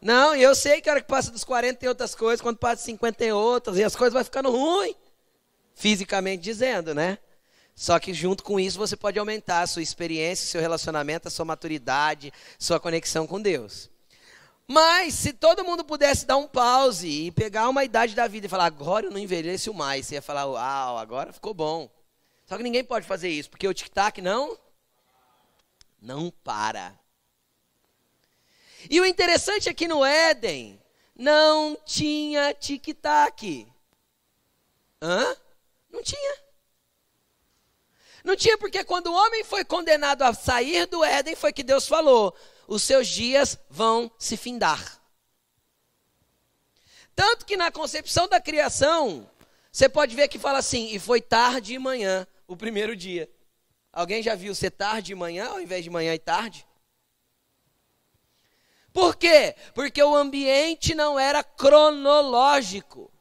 [0.00, 2.58] Não, e eu sei que a hora que passa dos 40 tem outras coisas, quando
[2.58, 4.94] passa dos 50 tem outras, e as coisas vão ficando ruins,
[5.74, 7.18] fisicamente dizendo, né?
[7.74, 11.44] Só que junto com isso você pode aumentar a sua experiência, seu relacionamento, a sua
[11.44, 13.90] maturidade, sua conexão com Deus.
[14.68, 18.48] Mas se todo mundo pudesse dar um pause e pegar uma idade da vida e
[18.48, 21.90] falar, agora eu não envelheço mais, você ia falar, uau, agora ficou bom.
[22.46, 24.56] Só que ninguém pode fazer isso, porque o tic-tac não,
[26.00, 26.94] não para.
[28.90, 30.80] E o interessante é que no Éden
[31.14, 33.66] não tinha tic-tac.
[35.00, 35.36] Hã?
[35.90, 36.36] Não tinha.
[38.24, 41.86] Não tinha porque quando o homem foi condenado a sair do Éden foi que Deus
[41.86, 42.34] falou:
[42.66, 45.00] os seus dias vão se findar.
[47.14, 49.28] Tanto que na concepção da criação,
[49.72, 53.30] você pode ver que fala assim: e foi tarde e manhã, o primeiro dia.
[53.92, 56.66] Alguém já viu ser tarde e manhã ao invés de manhã e tarde?
[58.96, 59.54] Por quê?
[59.74, 63.12] Porque o ambiente não era cronológico.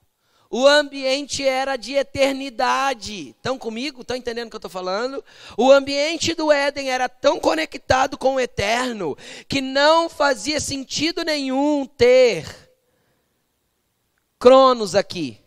[0.50, 3.32] O ambiente era de eternidade.
[3.32, 4.00] Estão comigo?
[4.00, 5.22] Estão entendendo o que eu estou falando?
[5.58, 9.18] O ambiente do Éden era tão conectado com o eterno
[9.50, 12.48] que não fazia sentido nenhum ter
[14.40, 15.42] Cronos aqui.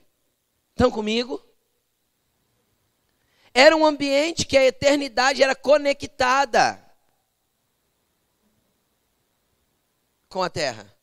[0.73, 1.43] Estão comigo?
[3.55, 6.87] Era um ambiente que a eternidade era conectada.
[10.29, 10.95] Com a terra.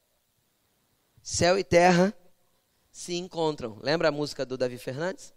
[1.22, 2.14] céu e terra
[2.92, 3.78] se encontram.
[3.82, 5.34] Lembra a música do Davi Fernandes?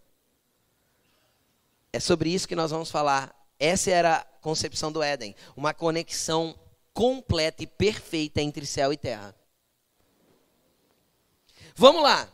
[1.93, 3.35] É sobre isso que nós vamos falar.
[3.59, 6.59] Essa era a concepção do Éden, uma conexão
[6.93, 9.35] completa e perfeita entre céu e terra.
[11.75, 12.29] Vamos lá.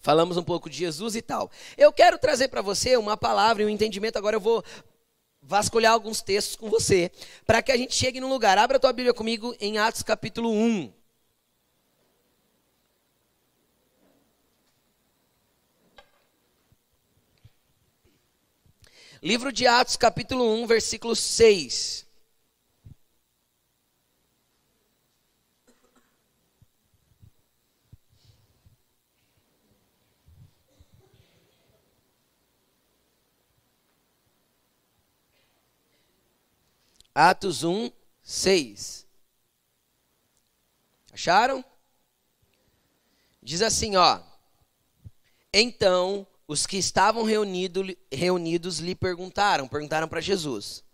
[0.00, 1.50] Falamos um pouco de Jesus e tal.
[1.76, 4.16] Eu quero trazer para você uma palavra e um entendimento.
[4.16, 4.62] Agora eu vou
[5.46, 7.10] vasculhar alguns textos com você,
[7.46, 8.58] para que a gente chegue num lugar.
[8.58, 10.92] Abra a tua Bíblia comigo em Atos capítulo 1.
[19.22, 22.05] Livro de Atos, capítulo 1, versículo 6.
[37.18, 37.90] Atos 1,
[38.22, 39.06] 6.
[41.14, 41.64] Acharam?
[43.42, 44.20] Diz assim, ó.
[45.50, 50.84] Então, os que estavam reunido, reunidos lhe perguntaram, perguntaram para Jesus: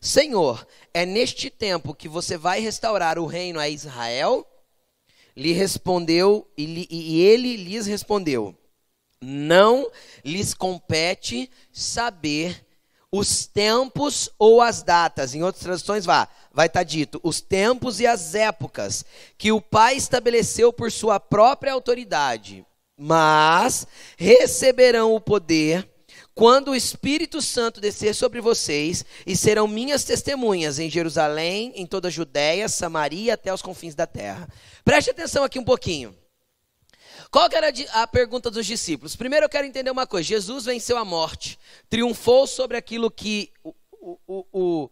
[0.00, 4.50] Senhor, é neste tempo que você vai restaurar o reino a Israel?
[5.36, 8.56] Lhe respondeu, e, e ele lhes respondeu:
[9.20, 9.90] Não
[10.24, 12.66] lhes compete saber
[13.12, 15.34] os tempos ou as datas.
[15.34, 19.04] Em outras traduções vai vai estar tá dito os tempos e as épocas
[19.36, 22.66] que o Pai estabeleceu por sua própria autoridade,
[22.98, 23.86] mas
[24.16, 25.88] receberão o poder
[26.34, 32.08] quando o Espírito Santo descer sobre vocês e serão minhas testemunhas em Jerusalém, em toda
[32.08, 34.48] a Judéia, Samaria até os confins da terra.
[34.84, 36.14] Preste atenção aqui um pouquinho.
[37.30, 39.14] Qual era a pergunta dos discípulos?
[39.14, 41.58] Primeiro eu quero entender uma coisa: Jesus venceu a morte,
[41.88, 43.74] triunfou sobre aquilo que o,
[44.26, 44.90] o, o,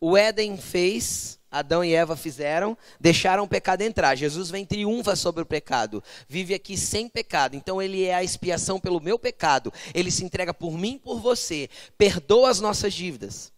[0.00, 4.14] o Éden fez, Adão e Eva fizeram, deixaram o pecado entrar.
[4.14, 7.56] Jesus vem triunfa sobre o pecado, vive aqui sem pecado.
[7.56, 9.72] Então ele é a expiação pelo meu pecado.
[9.94, 13.50] Ele se entrega por mim por você, perdoa as nossas dívidas.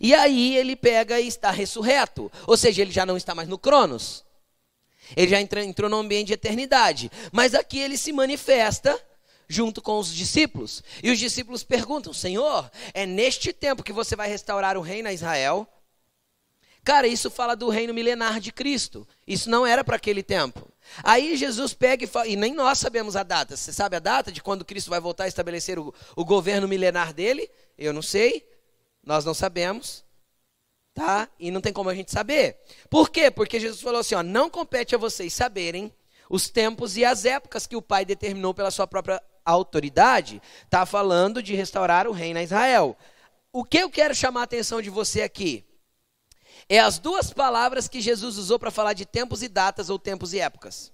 [0.00, 3.58] E aí ele pega e está ressurreto, ou seja, ele já não está mais no
[3.58, 4.25] Cronos.
[5.14, 7.10] Ele já entrou, entrou no ambiente de eternidade.
[7.30, 8.98] Mas aqui ele se manifesta
[9.48, 10.82] junto com os discípulos.
[11.02, 15.12] E os discípulos perguntam: Senhor, é neste tempo que você vai restaurar o reino a
[15.12, 15.68] Israel?
[16.82, 19.06] Cara, isso fala do reino milenar de Cristo.
[19.26, 20.68] Isso não era para aquele tempo.
[21.02, 23.56] Aí Jesus pega e fala, e nem nós sabemos a data.
[23.56, 27.12] Você sabe a data de quando Cristo vai voltar a estabelecer o, o governo milenar
[27.12, 27.50] dele?
[27.76, 28.48] Eu não sei,
[29.02, 30.05] nós não sabemos
[30.96, 31.28] tá?
[31.38, 32.56] E não tem como a gente saber.
[32.88, 33.30] Por quê?
[33.30, 35.92] Porque Jesus falou assim, ó, não compete a vocês saberem
[36.30, 40.40] os tempos e as épocas que o Pai determinou pela sua própria autoridade.
[40.64, 42.96] Está falando de restaurar o reino a Israel.
[43.52, 45.62] O que eu quero chamar a atenção de você aqui
[46.66, 50.32] é as duas palavras que Jesus usou para falar de tempos e datas ou tempos
[50.32, 50.90] e épocas.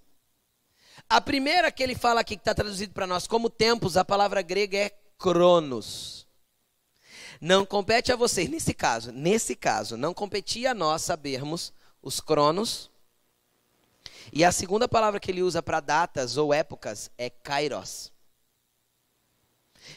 [1.08, 4.42] A primeira que ele fala aqui, que está traduzido para nós como tempos, a palavra
[4.42, 6.26] grega é cronos.
[7.44, 12.88] Não compete a vocês, nesse caso, nesse caso, não competia a nós sabermos os cronos.
[14.32, 18.12] E a segunda palavra que ele usa para datas ou épocas é kairos.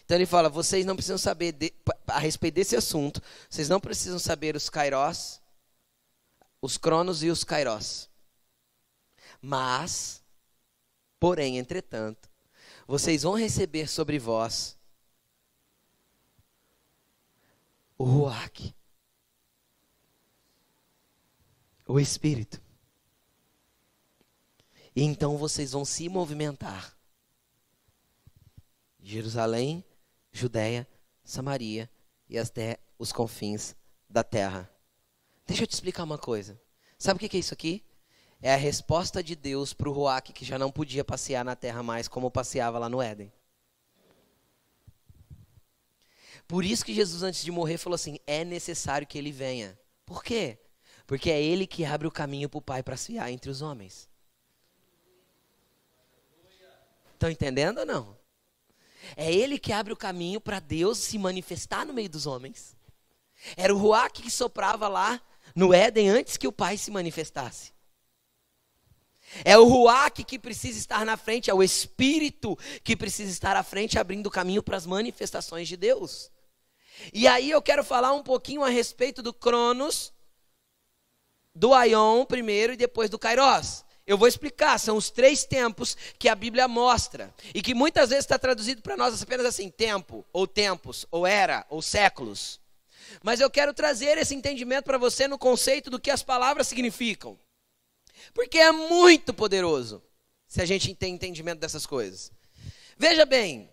[0.04, 1.72] Então ele fala: vocês não precisam saber de,
[2.08, 5.40] a respeito desse assunto, vocês não precisam saber os kairos,
[6.60, 8.10] os cronos e os kairos.
[9.40, 10.24] Mas,
[11.20, 12.28] porém, entretanto,
[12.88, 14.75] vocês vão receber sobre vós
[17.98, 18.76] o Ruach,
[21.88, 22.62] o Espírito.
[24.96, 26.96] E então vocês vão se movimentar.
[29.00, 29.84] Jerusalém,
[30.32, 30.88] Judéia,
[31.24, 31.90] Samaria
[32.30, 33.76] e até os confins
[34.10, 34.70] da terra.
[35.46, 36.60] Deixa eu te explicar uma coisa.
[36.98, 37.84] Sabe o que é isso aqui?
[38.42, 41.84] É a resposta de Deus para o Ruach que já não podia passear na terra
[41.84, 43.32] mais como passeava lá no Éden.
[46.48, 49.78] Por isso que Jesus, antes de morrer, falou assim: é necessário que ele venha.
[50.06, 50.60] Por quê?
[51.08, 53.62] Porque é ele que abre o caminho para o Pai para se fiar entre os
[53.62, 54.10] homens.
[57.14, 58.18] Estão entendendo ou não?
[59.16, 62.76] É ele que abre o caminho para Deus se manifestar no meio dos homens.
[63.56, 65.22] Era o Ruach que soprava lá
[65.56, 67.74] no Éden antes que o Pai se manifestasse.
[69.44, 73.64] É o Ruach que precisa estar na frente, é o Espírito que precisa estar à
[73.64, 76.32] frente, abrindo o caminho para as manifestações de Deus.
[77.14, 80.14] E aí eu quero falar um pouquinho a respeito do Cronos,
[81.54, 83.86] do Aion primeiro e depois do Kairos.
[84.08, 87.34] Eu vou explicar, são os três tempos que a Bíblia mostra.
[87.56, 91.66] E que muitas vezes está traduzido para nós apenas assim: tempo, ou tempos, ou era,
[91.70, 92.60] ou séculos.
[93.24, 97.40] Mas eu quero trazer esse entendimento para você no conceito do que as palavras significam.
[98.34, 100.04] Porque é muito poderoso.
[100.48, 102.32] se a gente tem entendimento dessas coisas.
[102.98, 103.70] Veja bem,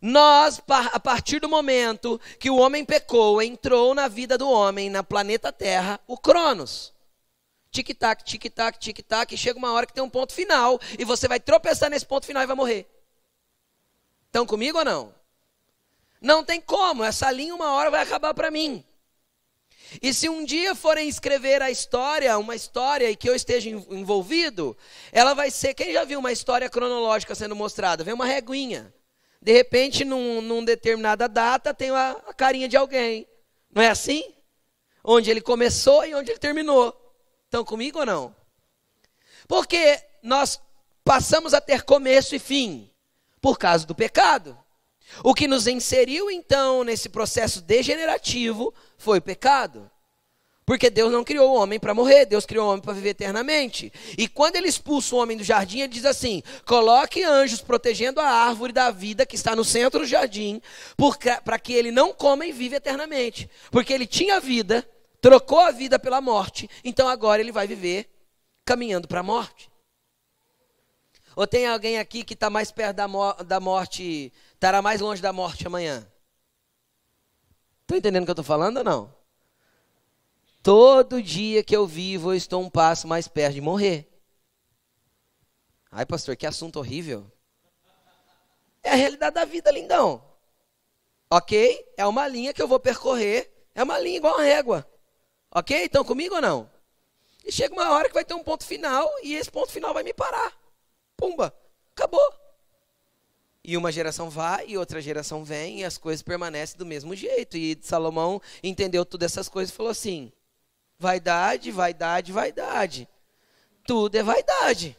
[0.00, 5.02] nós, a partir do momento que o homem pecou, entrou na vida do homem, na
[5.02, 6.92] planeta Terra, o Cronos.
[7.70, 11.40] Tic-tac, tic-tac, tic-tac, e chega uma hora que tem um ponto final, e você vai
[11.40, 12.86] tropeçar nesse ponto final e vai morrer.
[14.26, 15.14] Estão comigo ou não?
[16.20, 18.84] Não tem como, essa linha uma hora vai acabar para mim.
[20.02, 24.76] E se um dia forem escrever a história, uma história e que eu esteja envolvido,
[25.12, 25.74] ela vai ser.
[25.74, 28.02] Quem já viu uma história cronológica sendo mostrada?
[28.02, 28.92] Vem uma reguinha.
[29.46, 33.28] De repente, num, num determinada data, tem a, a carinha de alguém.
[33.72, 34.34] Não é assim?
[35.04, 36.92] Onde ele começou e onde ele terminou.
[37.44, 38.34] Estão comigo ou não?
[39.46, 40.60] Porque nós
[41.04, 42.90] passamos a ter começo e fim
[43.40, 44.58] por causa do pecado.
[45.22, 49.88] O que nos inseriu então nesse processo degenerativo foi o pecado.
[50.66, 53.92] Porque Deus não criou o homem para morrer, Deus criou o homem para viver eternamente.
[54.18, 58.28] E quando ele expulsa o homem do jardim, ele diz assim: coloque anjos protegendo a
[58.28, 60.60] árvore da vida que está no centro do jardim,
[61.44, 63.48] para que ele não coma e viva eternamente.
[63.70, 64.84] Porque ele tinha vida,
[65.20, 68.10] trocou a vida pela morte, então agora ele vai viver
[68.64, 69.70] caminhando para a morte.
[71.36, 75.22] Ou tem alguém aqui que está mais perto da, mo da morte, estará mais longe
[75.22, 76.04] da morte amanhã?
[77.82, 79.15] Estão entendendo o que eu estou falando ou não?
[80.66, 84.04] Todo dia que eu vivo, eu estou um passo mais perto de morrer.
[85.92, 87.30] Ai, pastor, que assunto horrível.
[88.82, 90.20] É a realidade da vida, lindão.
[91.30, 91.86] Ok?
[91.96, 93.48] É uma linha que eu vou percorrer.
[93.76, 94.84] É uma linha igual a régua.
[95.52, 95.84] Ok?
[95.84, 96.68] Estão comigo ou não?
[97.44, 100.02] E chega uma hora que vai ter um ponto final e esse ponto final vai
[100.02, 100.52] me parar.
[101.16, 101.56] Pumba,
[101.94, 102.34] acabou.
[103.62, 107.56] E uma geração vai e outra geração vem e as coisas permanecem do mesmo jeito.
[107.56, 110.32] E Salomão entendeu todas essas coisas e falou assim:
[110.98, 113.08] vaidade, vaidade, vaidade.
[113.86, 114.96] Tudo é vaidade.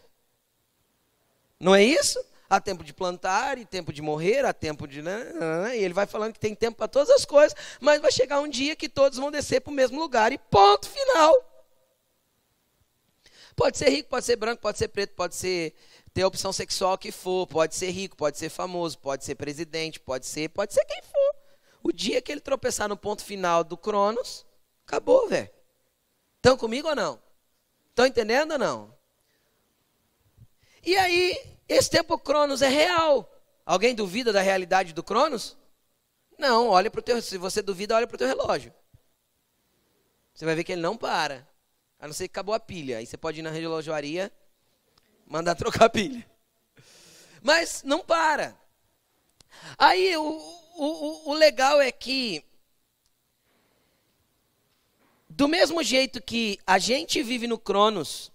[1.59, 2.23] Não é isso?
[2.49, 5.01] Há tempo de plantar e tempo de morrer, há tempo de.
[5.01, 8.01] Né, né, né, e ele vai falando que tem tempo para todas as coisas, mas
[8.01, 11.33] vai chegar um dia que todos vão descer para o mesmo lugar e ponto final.
[13.53, 15.73] Pode ser rico, pode ser branco, pode ser preto, pode ser
[16.13, 19.99] ter a opção sexual que for, pode ser rico, pode ser famoso, pode ser presidente,
[19.99, 21.35] pode ser, pode ser quem for.
[21.83, 24.45] O dia que ele tropeçar no ponto final do Cronos,
[24.85, 25.56] acabou, velho.
[26.47, 27.21] Estão comigo ou não?
[27.89, 28.97] Estão entendendo ou não?
[30.81, 31.37] E aí,
[31.67, 33.29] esse tempo Cronos é real.
[33.65, 35.57] Alguém duvida da realidade do Cronos?
[36.39, 37.21] Não, olha para o teu.
[37.21, 38.73] Se você duvida, olha para o teu relógio.
[40.33, 41.45] Você vai ver que ele não para.
[41.99, 42.99] A não ser que acabou a pilha.
[42.99, 44.31] Aí você pode ir na relojoaria
[45.25, 46.25] mandar trocar a pilha.
[47.41, 48.57] Mas não para.
[49.77, 50.23] Aí o,
[50.77, 52.41] o, o legal é que,
[55.37, 58.31] do mesmo jeito que a gente vive no Cronos,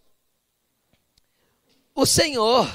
[1.96, 2.70] o Senhor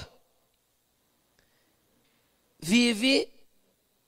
[2.59, 3.31] vive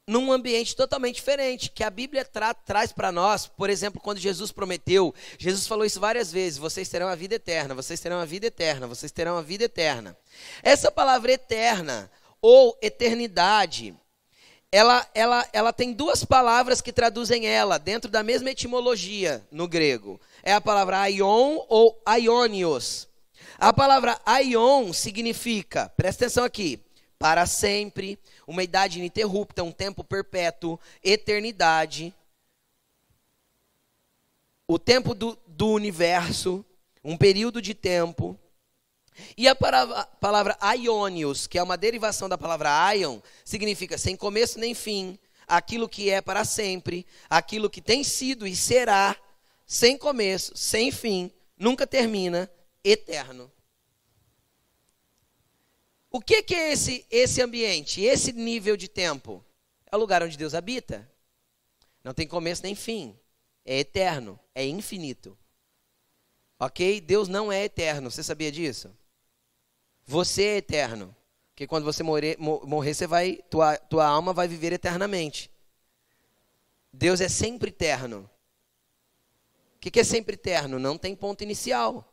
[0.05, 4.51] num ambiente totalmente diferente, que a Bíblia tra traz para nós, por exemplo, quando Jesus
[4.51, 8.47] prometeu, Jesus falou isso várias vezes: vocês terão a vida eterna, vocês terão a vida
[8.47, 10.17] eterna, vocês terão a vida eterna.
[10.61, 12.11] Essa palavra eterna
[12.41, 13.95] ou eternidade,
[14.72, 20.20] ela, ela, ela tem duas palavras que traduzem ela dentro da mesma etimologia no grego.
[20.43, 23.07] É a palavra aion ou aionios.
[23.57, 26.80] A palavra aion significa, presta atenção aqui,
[27.17, 28.17] para sempre,
[28.47, 32.13] uma idade ininterrupta, um tempo perpétuo, eternidade,
[34.67, 36.63] o tempo do, do universo,
[37.03, 38.39] um período de tempo.
[39.38, 44.74] E a palavra, aionios, que é uma derivação da palavra aion, significa sem começo nem
[44.74, 45.17] fim,
[45.47, 49.15] aquilo que é para sempre, aquilo que tem sido e será,
[49.65, 52.49] sem começo, sem fim, nunca termina,
[52.84, 53.51] eterno.
[56.11, 59.45] O que, que é esse, esse ambiente, esse nível de tempo?
[59.91, 61.09] É o lugar onde Deus habita.
[62.03, 63.17] Não tem começo nem fim.
[63.63, 65.38] É eterno, é infinito.
[66.59, 66.99] Ok?
[67.01, 68.09] Deus não é eterno.
[68.09, 68.95] Você sabia disso?
[70.10, 71.16] Você é eterno.
[71.51, 75.51] Porque quando você morrer, morrer você vai, tua, tua alma vai viver eternamente.
[76.91, 78.28] Deus é sempre eterno.
[79.76, 80.80] O que, que é sempre eterno?
[80.80, 82.12] Não tem ponto inicial.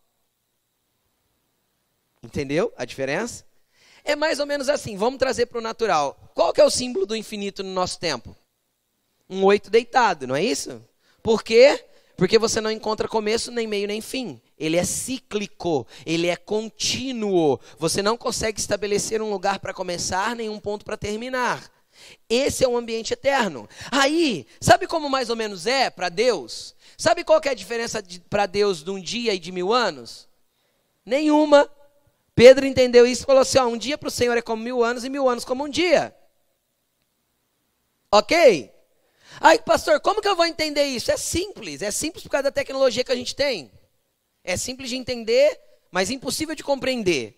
[2.22, 3.46] Entendeu a diferença?
[4.04, 6.30] É mais ou menos assim, vamos trazer para o natural.
[6.34, 8.36] Qual que é o símbolo do infinito no nosso tempo?
[9.26, 10.84] Um oito deitado, não é isso?
[11.22, 11.82] Por quê?
[12.14, 14.38] Porque você não encontra começo, nem meio, nem fim.
[14.58, 17.60] Ele é cíclico, ele é contínuo.
[17.78, 21.70] Você não consegue estabelecer um lugar para começar, nem um ponto para terminar.
[22.28, 23.68] Esse é um ambiente eterno.
[23.90, 26.74] Aí, sabe como mais ou menos é para Deus?
[26.96, 30.28] Sabe qual é a diferença de, para Deus de um dia e de mil anos?
[31.04, 31.70] Nenhuma.
[32.34, 34.82] Pedro entendeu isso e falou assim: ó, um dia para o Senhor é como mil
[34.82, 36.14] anos e mil anos como um dia.
[38.10, 38.72] Ok?
[39.40, 41.10] Aí, pastor, como que eu vou entender isso?
[41.10, 43.70] É simples, é simples por causa da tecnologia que a gente tem.
[44.48, 47.36] É simples de entender, mas impossível de compreender.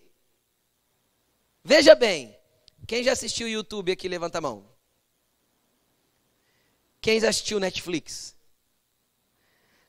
[1.63, 2.37] Veja bem,
[2.85, 4.69] quem já assistiu o YouTube aqui, levanta a mão.
[7.01, 8.35] Quem já assistiu Netflix?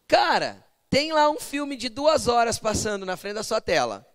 [0.09, 4.07] Cara, tem lá um filme de duas horas passando na frente da sua tela.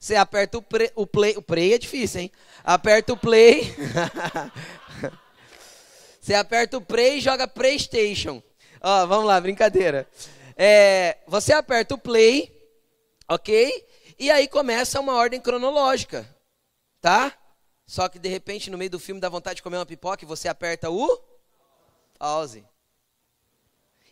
[0.00, 1.36] Você aperta o, pre, o play.
[1.36, 2.32] O play é difícil, hein?
[2.64, 3.70] Aperta o play.
[6.18, 8.42] Você aperta o play e joga PlayStation.
[8.80, 10.08] Ó, vamos lá, brincadeira.
[10.56, 12.50] É, você aperta o play,
[13.28, 13.86] ok?
[14.18, 16.26] E aí começa uma ordem cronológica,
[17.02, 17.36] tá?
[17.86, 20.26] Só que de repente no meio do filme dá vontade de comer uma pipoca e
[20.26, 21.22] você aperta o
[22.18, 22.64] pause.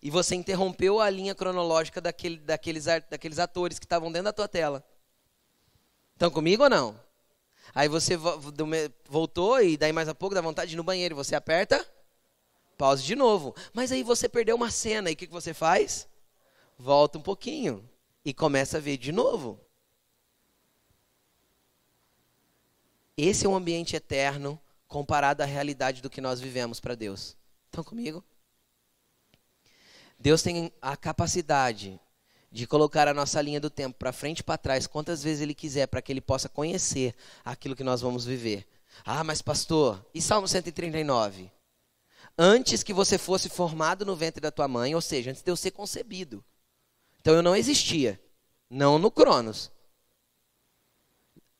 [0.02, 4.46] E você interrompeu a linha cronológica daquele, daqueles, daqueles atores que estavam dentro da tua
[4.46, 4.84] tela.
[6.12, 7.00] Estão comigo ou não?
[7.74, 8.14] Aí você
[9.08, 11.16] voltou e daí mais a pouco dá vontade de ir no banheiro.
[11.16, 11.84] Você aperta,
[12.76, 13.56] pause de novo.
[13.72, 16.06] Mas aí você perdeu uma cena e o que, que você faz?
[16.78, 17.88] Volta um pouquinho
[18.24, 19.60] e começa a ver de novo.
[23.16, 27.36] Esse é um ambiente eterno comparado à realidade do que nós vivemos para Deus.
[27.66, 28.24] Estão comigo?
[30.18, 32.00] Deus tem a capacidade
[32.50, 35.54] de colocar a nossa linha do tempo para frente e para trás quantas vezes ele
[35.54, 37.14] quiser para que ele possa conhecer
[37.44, 38.66] aquilo que nós vamos viver.
[39.04, 41.50] Ah, mas pastor, e Salmo 139?
[42.38, 45.56] Antes que você fosse formado no ventre da tua mãe, ou seja, antes de eu
[45.56, 46.44] ser concebido.
[47.24, 48.20] Então eu não existia,
[48.68, 49.72] não no Cronos.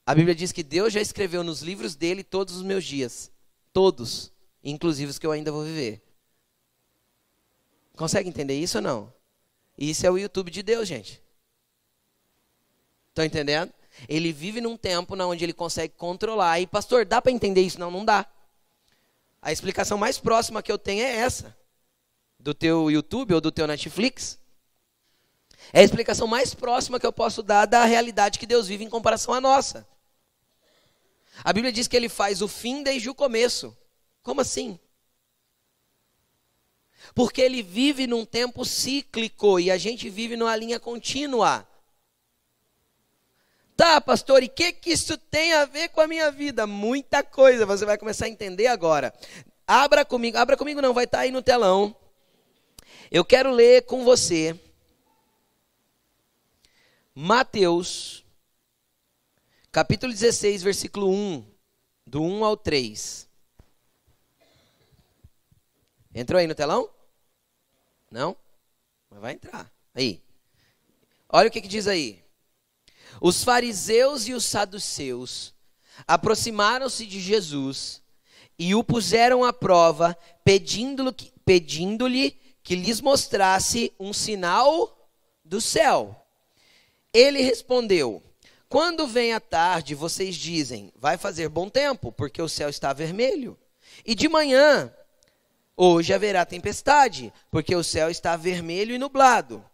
[0.04, 3.32] A Bíblia diz que Deus já escreveu nos livros dele todos os meus dias,
[3.72, 4.30] todos,
[4.62, 6.02] inclusive os que eu ainda vou viver.
[7.96, 9.10] Consegue entender isso ou não?
[9.78, 11.22] Isso é o YouTube de Deus, gente.
[13.08, 13.72] Estão entendendo?
[14.06, 16.60] Ele vive num tempo onde ele consegue controlar.
[16.60, 17.80] E, pastor, dá para entender isso?
[17.80, 18.26] Não, não dá.
[19.40, 21.56] A explicação mais próxima que eu tenho é essa.
[22.38, 24.43] Do teu YouTube ou do teu Netflix.
[25.76, 28.88] É a explicação mais próxima que eu posso dar da realidade que Deus vive em
[28.88, 29.84] comparação à nossa.
[31.42, 33.76] A Bíblia diz que ele faz o fim desde o começo.
[34.22, 34.78] Como assim?
[37.12, 41.66] Porque ele vive num tempo cíclico e a gente vive numa linha contínua.
[43.76, 46.68] Tá, pastor, e o que, que isso tem a ver com a minha vida?
[46.68, 49.12] Muita coisa, você vai começar a entender agora.
[49.66, 51.96] Abra comigo, abra comigo não, vai estar tá aí no telão.
[53.10, 54.56] Eu quero ler com você
[57.16, 58.24] Mateus,
[59.70, 61.46] capítulo 16, versículo 1,
[62.04, 63.28] do 1 ao 3.
[66.12, 66.90] Entrou aí no telão?
[68.10, 68.36] Não?
[69.08, 69.72] Mas vai entrar.
[69.94, 70.20] Aí.
[71.28, 72.20] Olha o que, que diz aí.
[73.20, 75.54] Os fariseus e os saduceus
[76.08, 78.02] aproximaram-se de Jesus
[78.58, 81.12] e o puseram à prova, pedindo-lhe
[81.44, 82.06] pedindo
[82.60, 85.08] que lhes mostrasse um sinal
[85.44, 86.23] do céu.
[87.14, 88.22] Ele respondeu:
[88.68, 93.56] Quando vem a tarde, vocês dizem, vai fazer bom tempo, porque o céu está vermelho.
[94.04, 94.92] E de manhã,
[95.76, 99.64] Hoje haverá tempestade, porque o céu está vermelho e nublado.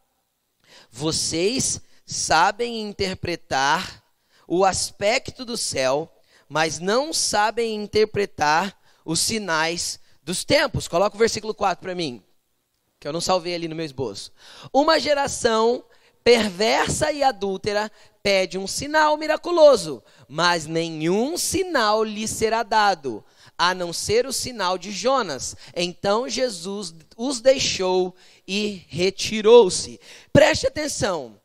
[0.90, 4.02] Vocês sabem interpretar
[4.48, 6.10] o aspecto do céu,
[6.48, 8.74] mas não sabem interpretar
[9.04, 10.88] os sinais dos tempos.
[10.88, 12.24] Coloca o versículo 4 para mim,
[12.98, 14.32] que eu não salvei ali no meu esboço.
[14.72, 15.84] Uma geração
[16.22, 17.90] perversa e adúltera
[18.22, 23.24] pede um sinal miraculoso, mas nenhum sinal lhe será dado
[23.56, 25.54] a não ser o sinal de Jonas.
[25.76, 28.14] Então Jesus os deixou
[28.46, 30.00] e retirou-se.
[30.32, 31.38] Preste atenção.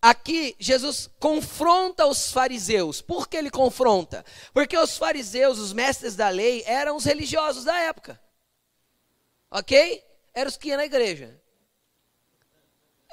[0.00, 3.00] Aqui Jesus confronta os fariseus.
[3.00, 4.24] Por que ele confronta?
[4.52, 8.20] Porque os fariseus, os mestres da lei, eram os religiosos da época.
[9.50, 10.04] Ok?
[10.34, 11.40] Eram os que iam na igreja.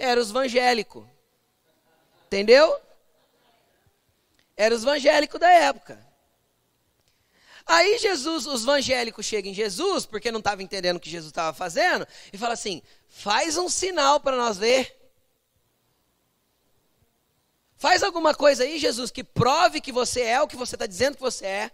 [0.04, 1.06] Eram os evangélicos.
[2.26, 2.78] Entendeu?
[4.58, 6.06] Eram os evangélicos da época.
[7.66, 11.54] Aí Jesus, os evangélicos chegam em Jesus, porque não estavam entendendo o que Jesus estava
[11.54, 14.94] fazendo, e fala assim: faz um sinal para nós ver.
[17.78, 21.16] Faz alguma coisa aí, Jesus, que prove que você é o que você está dizendo
[21.16, 21.72] que você é.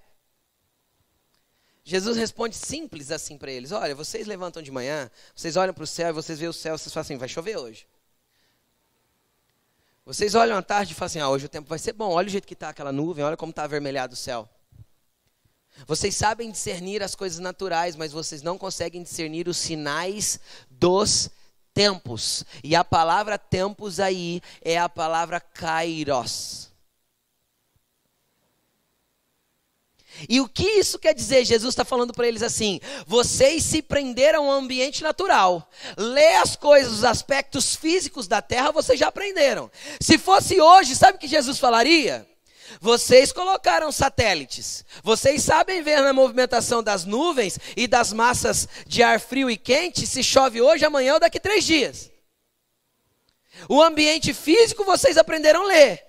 [1.84, 5.88] Jesus responde simples assim para eles: Olha, vocês levantam de manhã, vocês olham para o
[5.88, 7.88] céu e vocês veem o céu, vocês falam assim: vai chover hoje.
[10.10, 12.26] Vocês olham à tarde e falam assim: ah, hoje o tempo vai ser bom, olha
[12.26, 14.50] o jeito que está aquela nuvem, olha como está avermelhado o céu.
[15.86, 21.30] Vocês sabem discernir as coisas naturais, mas vocês não conseguem discernir os sinais dos
[21.76, 22.44] tempos.
[22.64, 26.69] E a palavra tempos aí é a palavra kairos.
[30.28, 31.46] E o que isso quer dizer?
[31.46, 35.70] Jesus está falando para eles assim: vocês se prenderam ao ambiente natural.
[35.98, 39.72] Lê as coisas, os aspectos físicos da terra, vocês já aprenderam.
[40.00, 42.28] Se fosse hoje, sabe o que Jesus falaria?
[42.80, 44.86] Vocês colocaram satélites.
[45.04, 50.06] Vocês sabem ver na movimentação das nuvens e das massas de ar frio e quente
[50.06, 52.12] se chove hoje, amanhã ou daqui três dias.
[53.68, 56.09] O ambiente físico vocês aprenderam a ler.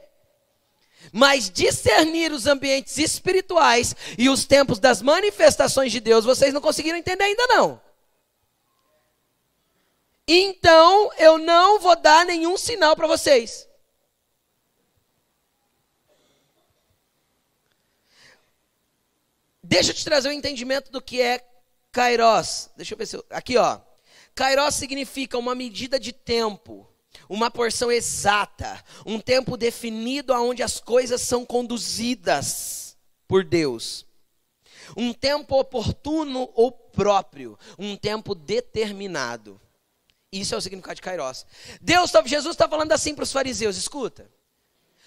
[1.12, 6.98] Mas discernir os ambientes espirituais e os tempos das manifestações de Deus, vocês não conseguiram
[6.98, 7.80] entender ainda não.
[10.26, 13.68] Então, eu não vou dar nenhum sinal para vocês.
[19.62, 21.44] Deixa eu te trazer um entendimento do que é
[21.92, 22.70] kairos.
[22.76, 23.80] Deixa eu ver se eu, aqui, ó.
[24.34, 26.89] Kairos significa uma medida de tempo
[27.30, 34.04] uma porção exata, um tempo definido aonde as coisas são conduzidas por Deus.
[34.96, 39.60] Um tempo oportuno ou próprio, um tempo determinado.
[40.32, 41.46] Isso é o significado de Kairos.
[41.80, 44.28] Deus, tá, Jesus está falando assim para os fariseus: escuta.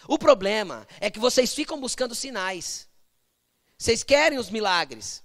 [0.08, 2.88] O problema é que vocês ficam buscando sinais.
[3.78, 5.23] Vocês querem os milagres.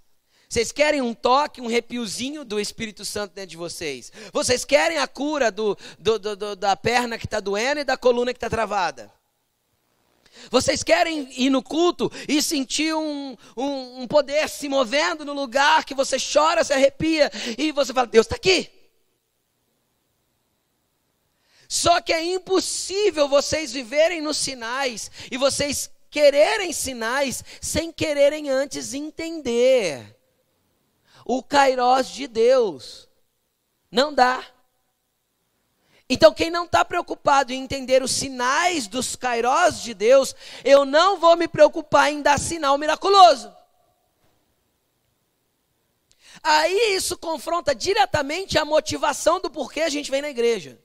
[0.49, 4.11] Vocês querem um toque, um repiozinho do Espírito Santo dentro de vocês?
[4.33, 8.33] Vocês querem a cura do, do, do, da perna que está doendo e da coluna
[8.33, 9.13] que está travada?
[10.51, 15.85] Vocês querem ir no culto e sentir um, um, um, poder se movendo no lugar
[15.85, 18.71] que você chora, se arrepia e você fala: Deus está aqui.
[21.69, 28.95] Só que é impossível vocês viverem nos sinais e vocês quererem sinais sem quererem antes
[28.95, 30.18] entender
[31.29, 33.07] o kairós de Deus.
[33.93, 34.43] Não dá.
[36.09, 41.19] Então, quem não está preocupado em entender os sinais dos kairós de Deus, eu não
[41.19, 43.55] vou me preocupar em dar sinal miraculoso.
[46.43, 50.81] Aí isso confronta diretamente a motivação do porquê a gente vem na igreja.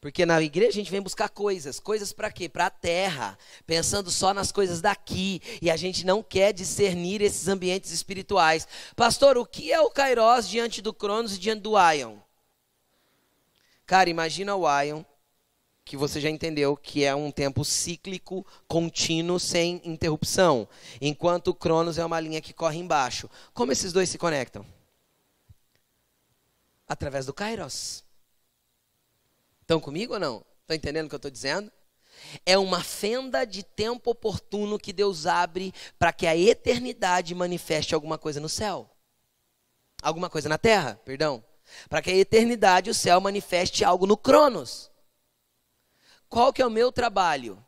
[0.00, 1.78] Porque na igreja a gente vem buscar coisas.
[1.78, 2.48] Coisas para quê?
[2.48, 3.38] Para a terra.
[3.66, 5.42] Pensando só nas coisas daqui.
[5.60, 8.66] E a gente não quer discernir esses ambientes espirituais.
[8.96, 12.16] Pastor, o que é o Kairos diante do Cronos e diante do Ion?
[13.84, 15.04] Cara, imagina o Ion,
[15.84, 20.66] que você já entendeu que é um tempo cíclico, contínuo, sem interrupção.
[20.98, 23.28] Enquanto o Cronos é uma linha que corre embaixo.
[23.52, 24.64] Como esses dois se conectam?
[26.88, 28.02] Através do Kairos.
[29.70, 30.44] Estão comigo ou não?
[30.62, 31.70] Estão entendendo o que eu estou dizendo?
[32.44, 38.18] É uma fenda de tempo oportuno que Deus abre para que a eternidade manifeste alguma
[38.18, 38.90] coisa no céu.
[40.02, 41.44] Alguma coisa na terra, perdão.
[41.88, 44.90] Para que a eternidade, o céu, manifeste algo no Cronos.
[46.28, 47.64] Qual que é o meu trabalho?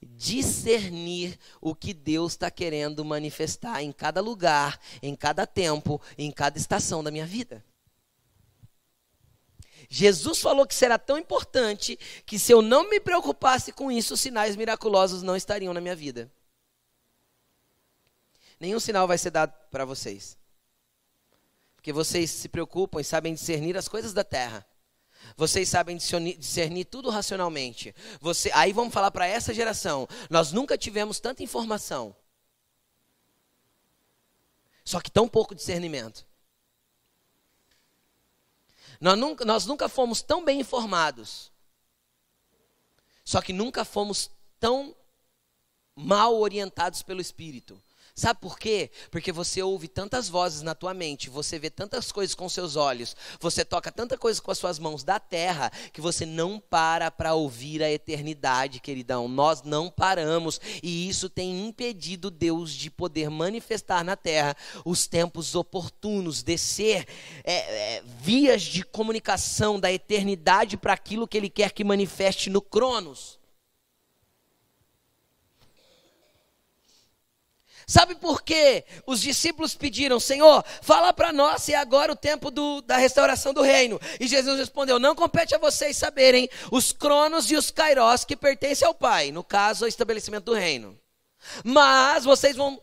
[0.00, 6.56] Discernir o que Deus está querendo manifestar em cada lugar, em cada tempo, em cada
[6.56, 7.62] estação da minha vida.
[9.92, 14.54] Jesus falou que será tão importante que se eu não me preocupasse com isso, sinais
[14.54, 16.30] miraculosos não estariam na minha vida.
[18.60, 20.38] Nenhum sinal vai ser dado para vocês.
[21.74, 24.64] Porque vocês se preocupam e sabem discernir as coisas da terra.
[25.36, 27.92] Vocês sabem discernir, discernir tudo racionalmente.
[28.20, 30.06] Você, aí vamos falar para essa geração.
[30.30, 32.14] Nós nunca tivemos tanta informação.
[34.84, 36.29] Só que tão pouco discernimento.
[39.00, 41.50] Nós nunca, nós nunca fomos tão bem informados.
[43.24, 44.94] Só que nunca fomos tão
[45.94, 47.80] mal orientados pelo Espírito.
[48.14, 48.90] Sabe por quê?
[49.10, 53.16] Porque você ouve tantas vozes na tua mente, você vê tantas coisas com seus olhos,
[53.40, 57.34] você toca tanta coisa com as suas mãos da terra, que você não para para
[57.34, 59.28] ouvir a eternidade, queridão.
[59.28, 65.54] Nós não paramos e isso tem impedido Deus de poder manifestar na terra os tempos
[65.54, 67.06] oportunos, descer
[67.44, 72.60] é, é, vias de comunicação da eternidade para aquilo que Ele quer que manifeste no
[72.60, 73.39] Cronos.
[77.90, 78.84] Sabe por quê?
[79.04, 83.52] Os discípulos pediram, Senhor, fala para nós se é agora o tempo do, da restauração
[83.52, 84.00] do reino.
[84.20, 88.86] E Jesus respondeu: Não compete a vocês saberem os cronos e os kairós que pertencem
[88.86, 90.96] ao Pai, no caso, ao estabelecimento do reino.
[91.64, 92.80] Mas vocês vão,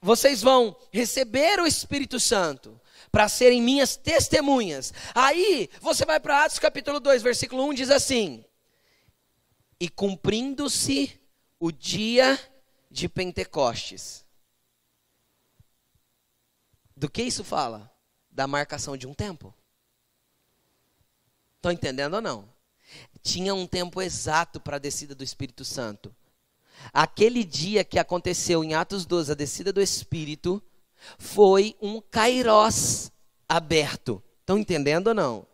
[0.00, 2.80] vocês vão receber o Espírito Santo
[3.12, 4.92] para serem minhas testemunhas.
[5.14, 8.44] Aí você vai para Atos capítulo 2, versículo 1, diz assim:
[9.78, 11.20] E cumprindo-se
[11.60, 12.36] o dia
[12.90, 14.24] de Pentecostes.
[16.96, 17.90] Do que isso fala?
[18.30, 19.54] Da marcação de um tempo.
[21.56, 22.48] Estão entendendo ou não?
[23.22, 26.14] Tinha um tempo exato para a descida do Espírito Santo.
[26.92, 30.62] Aquele dia que aconteceu em Atos 12, a descida do Espírito,
[31.18, 33.12] foi um kairós
[33.48, 34.22] aberto.
[34.40, 35.46] Estão entendendo ou não?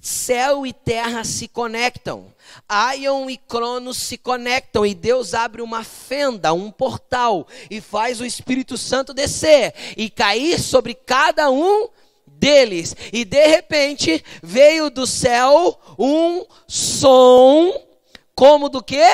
[0.00, 2.32] Céu e terra se conectam.
[2.68, 8.24] Aion e Cronos se conectam e Deus abre uma fenda, um portal e faz o
[8.24, 11.88] Espírito Santo descer e cair sobre cada um
[12.26, 12.94] deles.
[13.12, 17.88] E de repente veio do céu um som
[18.34, 19.10] como do quê?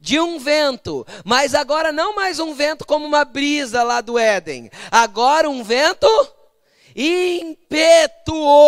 [0.00, 4.70] De um vento, mas agora não mais um vento como uma brisa lá do Éden,
[4.92, 6.06] agora um vento
[8.20, 8.58] impetuoso.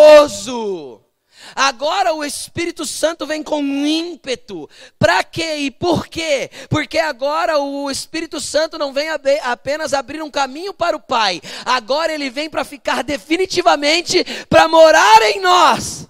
[1.54, 4.70] Agora o Espírito Santo vem com ímpeto.
[4.98, 6.50] Para quê e por quê?
[6.68, 9.08] Porque agora o Espírito Santo não vem
[9.42, 11.40] apenas abrir um caminho para o Pai.
[11.64, 16.06] Agora ele vem para ficar definitivamente para morar em nós.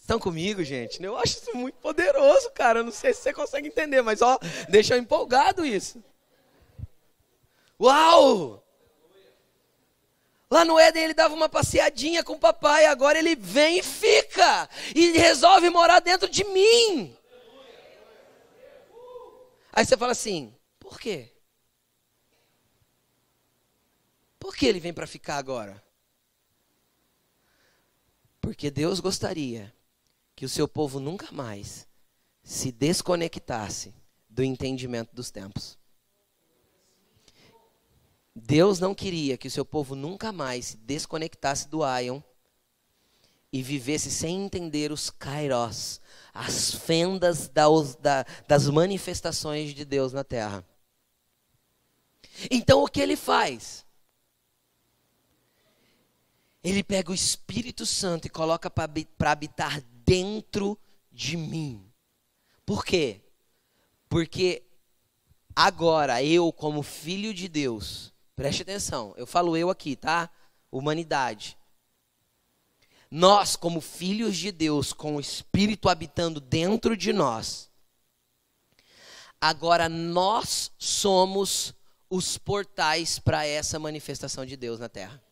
[0.00, 1.02] Estão comigo, gente?
[1.02, 2.80] Eu acho isso muito poderoso, cara.
[2.80, 4.38] Eu não sei se você consegue entender, mas ó,
[4.68, 6.02] deixa eu empolgado isso.
[7.80, 8.64] Uau!
[10.50, 14.68] Lá no Éden ele dava uma passeadinha com o papai, agora ele vem e fica,
[14.94, 17.16] e resolve morar dentro de mim.
[19.72, 21.32] Aí você fala assim: por quê?
[24.38, 25.82] Por que ele vem para ficar agora?
[28.40, 29.74] Porque Deus gostaria
[30.36, 31.88] que o seu povo nunca mais
[32.42, 33.94] se desconectasse
[34.28, 35.78] do entendimento dos tempos.
[38.34, 42.20] Deus não queria que o seu povo nunca mais se desconectasse do Aion
[43.52, 46.00] e vivesse sem entender os kairos,
[46.32, 47.66] as fendas da,
[48.00, 50.66] da, das manifestações de Deus na terra.
[52.50, 53.86] Então o que ele faz?
[56.64, 60.76] Ele pega o Espírito Santo e coloca para habitar dentro
[61.12, 61.88] de mim.
[62.66, 63.20] Por quê?
[64.08, 64.64] Porque
[65.54, 70.28] agora eu, como filho de Deus, Preste atenção, eu falo eu aqui, tá?
[70.70, 71.56] Humanidade.
[73.10, 77.70] Nós, como filhos de Deus, com o Espírito habitando dentro de nós,
[79.40, 81.72] agora nós somos
[82.10, 85.23] os portais para essa manifestação de Deus na terra.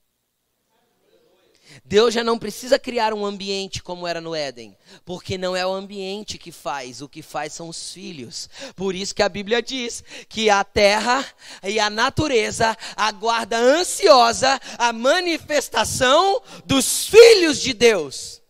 [1.85, 5.73] Deus já não precisa criar um ambiente como era no Éden, porque não é o
[5.73, 8.49] ambiente que faz, o que faz são os filhos.
[8.77, 11.25] Por isso que a Bíblia diz que a terra
[11.63, 18.43] e a natureza aguarda ansiosa a manifestação dos filhos de Deus.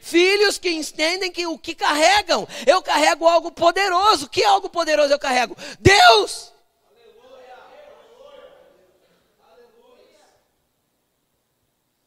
[0.00, 4.28] Filhos que entendem que o que carregam, eu carrego algo poderoso.
[4.28, 5.56] Que algo poderoso eu carrego?
[5.80, 6.52] Deus!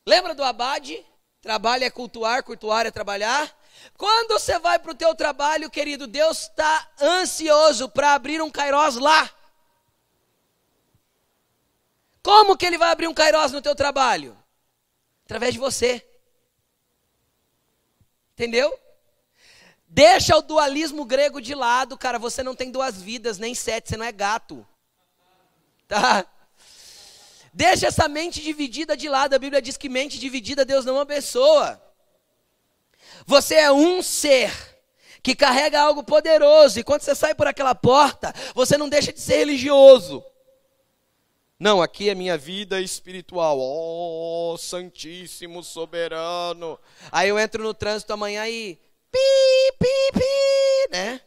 [0.10, 1.06] Lembra do abade?
[1.40, 3.56] Trabalho é cultuar, cultuar é trabalhar.
[3.96, 8.96] Quando você vai para o teu trabalho, querido, Deus está ansioso para abrir um kairós
[8.96, 9.30] lá.
[12.24, 14.36] Como que ele vai abrir um kairós no teu trabalho?
[15.26, 16.04] Através de você.
[18.34, 18.80] Entendeu?
[19.88, 22.18] Deixa o dualismo grego de lado, cara.
[22.18, 24.68] Você não tem duas vidas, nem sete, você não é gato.
[25.88, 26.26] Tá?
[27.54, 29.34] Deixa essa mente dividida de lado.
[29.34, 31.82] A Bíblia diz que mente dividida Deus não abençoa.
[33.26, 34.52] Você é um ser
[35.22, 36.80] que carrega algo poderoso.
[36.80, 40.24] E quando você sai por aquela porta, você não deixa de ser religioso.
[41.60, 43.58] Não, aqui é minha vida espiritual.
[43.60, 46.80] Oh, Santíssimo Soberano.
[47.12, 48.80] Aí eu entro no trânsito amanhã e.
[49.12, 51.22] Pi, pi, pi, né?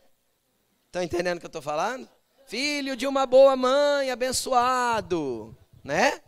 [0.87, 2.09] Estão entendendo o que eu estou falando?
[2.47, 6.21] Filho de uma boa mãe, abençoado né?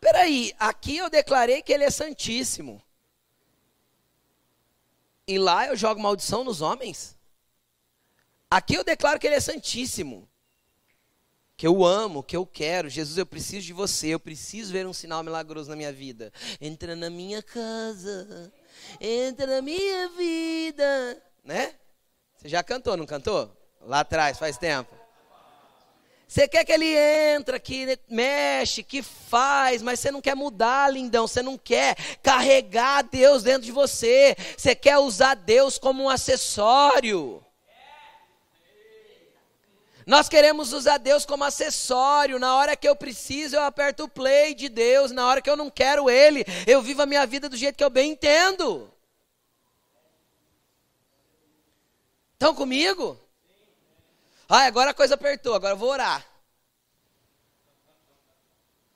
[0.00, 2.82] Peraí, aqui eu declarei que ele é santíssimo.
[5.26, 7.16] E lá eu jogo maldição nos homens?
[8.50, 10.26] Aqui eu declaro que ele é santíssimo.
[11.54, 12.88] Que eu amo, que eu quero.
[12.88, 14.08] Jesus, eu preciso de você.
[14.08, 16.32] Eu preciso ver um sinal milagroso na minha vida.
[16.60, 18.50] Entra na minha casa.
[19.00, 21.22] Entra na minha vida.
[21.44, 21.74] Né?
[22.36, 23.57] Você já cantou, não cantou?
[23.88, 24.94] Lá atrás, faz tempo.
[26.28, 31.26] Você quer que ele entra, que mexe, que faz, mas você não quer mudar, lindão.
[31.26, 34.36] Você não quer carregar Deus dentro de você.
[34.54, 37.42] Você quer usar Deus como um acessório.
[40.06, 42.38] Nós queremos usar Deus como acessório.
[42.38, 45.12] Na hora que eu preciso, eu aperto o play de Deus.
[45.12, 47.84] Na hora que eu não quero Ele, eu vivo a minha vida do jeito que
[47.84, 48.92] eu bem entendo.
[52.34, 53.18] Estão comigo?
[54.48, 56.26] Ah, agora a coisa apertou, agora eu vou orar.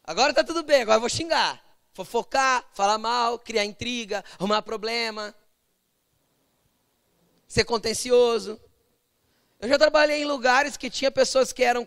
[0.02, 1.62] Agora está tudo bem, agora eu vou xingar.
[1.92, 5.34] fofocar, falar mal, criar intriga, arrumar problema,
[7.46, 8.58] ser contencioso.
[9.60, 11.86] Eu já trabalhei em lugares que tinha pessoas que eram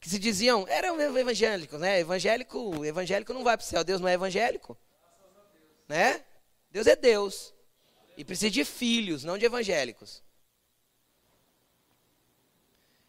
[0.00, 2.00] que se diziam, eram evangélicos, né?
[2.00, 4.76] Evangélico, evangélico não vai para o céu, Deus não é evangélico.
[5.88, 6.24] Né?
[6.70, 7.54] Deus é Deus.
[8.16, 10.22] E precisa de filhos, não de evangélicos.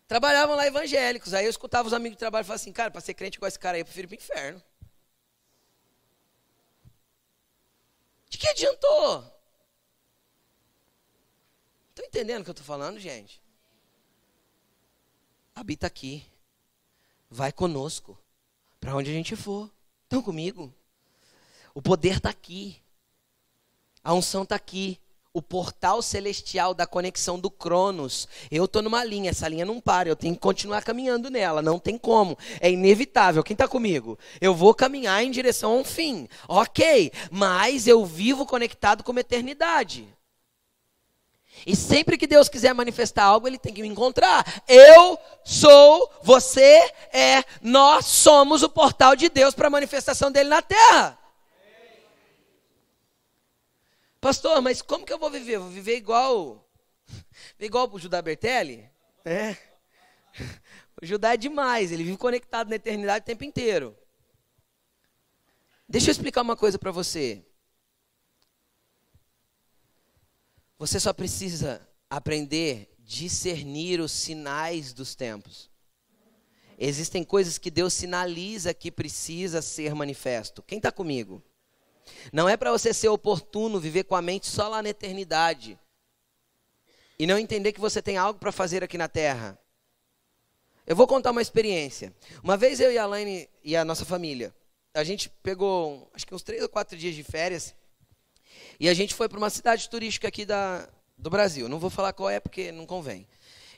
[0.08, 1.34] Trabalhavam lá evangélicos.
[1.34, 3.60] Aí eu escutava os amigos de trabalho falava assim, cara, para ser crente igual esse
[3.60, 4.64] cara aí, eu prefiro ir para o inferno.
[8.30, 9.38] De que adiantou?
[11.90, 13.42] Estão entendendo o que eu estou falando, gente?
[15.54, 16.26] Habita aqui.
[17.30, 18.18] Vai conosco.
[18.80, 19.70] Para onde a gente for.
[20.04, 20.74] Estão comigo?
[21.74, 22.82] O poder está aqui.
[24.04, 25.02] A unção está aqui
[25.38, 28.28] o portal celestial da conexão do Cronos.
[28.50, 31.78] Eu estou numa linha, essa linha não para, eu tenho que continuar caminhando nela, não
[31.78, 32.36] tem como.
[32.60, 33.44] É inevitável.
[33.44, 34.18] Quem está comigo?
[34.42, 36.28] Eu vou caminhar em direção a um fim.
[36.48, 40.08] Ok, mas eu vivo conectado com a eternidade.
[41.66, 44.64] E sempre que Deus quiser manifestar algo, Ele tem que me encontrar.
[44.68, 50.64] Eu sou, você é, nós somos o portal de Deus para a manifestação dele na
[50.64, 51.18] terra.
[54.20, 55.60] Pastor, mas como que eu vou viver?
[55.60, 56.68] Vou viver igual
[57.60, 58.90] igual o Judá Bertelli?
[59.24, 59.56] É.
[61.00, 63.96] O Judá é demais, ele vive conectado na eternidade o tempo inteiro.
[65.88, 67.46] Deixa eu explicar uma coisa para você.
[70.80, 75.70] Você só precisa aprender a discernir os sinais dos tempos.
[76.80, 80.64] Existem coisas que Deus sinaliza que precisa ser manifesto.
[80.64, 81.44] Quem está comigo?
[82.32, 85.78] Não é para você ser oportuno, viver com a mente só lá na eternidade.
[87.20, 89.60] E não entender que você tem algo para fazer aqui na terra.
[90.86, 92.14] Eu vou contar uma experiência.
[92.44, 94.56] Uma vez eu e a Laine e a nossa família,
[94.94, 97.76] a gente pegou, acho que uns três ou quatro dias de férias,
[98.80, 100.88] e a gente foi para uma cidade turística aqui da,
[101.18, 101.68] do Brasil.
[101.68, 103.28] Não vou falar qual é porque não convém.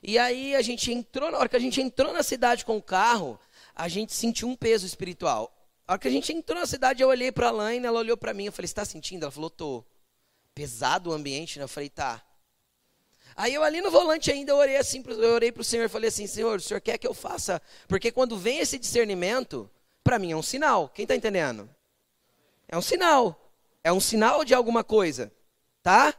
[0.01, 2.81] E aí a gente entrou, na hora que a gente entrou na cidade com o
[2.81, 3.39] carro,
[3.75, 5.53] a gente sentiu um peso espiritual.
[5.89, 8.15] A hora que a gente entrou na cidade, eu olhei para a Laine, ela olhou
[8.15, 9.23] para mim, eu falei, está sentindo?
[9.23, 9.83] Ela falou, tô.
[10.53, 11.63] Pesado o ambiente, né?
[11.63, 12.23] Eu falei, tá.
[13.35, 16.09] Aí eu ali no volante ainda, eu orei assim, eu orei para o Senhor, falei
[16.09, 17.59] assim, Senhor, o Senhor quer que eu faça?
[17.87, 19.67] Porque quando vem esse discernimento,
[20.03, 20.89] para mim é um sinal.
[20.89, 21.67] Quem está entendendo?
[22.67, 23.51] É um sinal.
[23.83, 25.33] É um sinal de alguma coisa,
[25.81, 26.13] tá?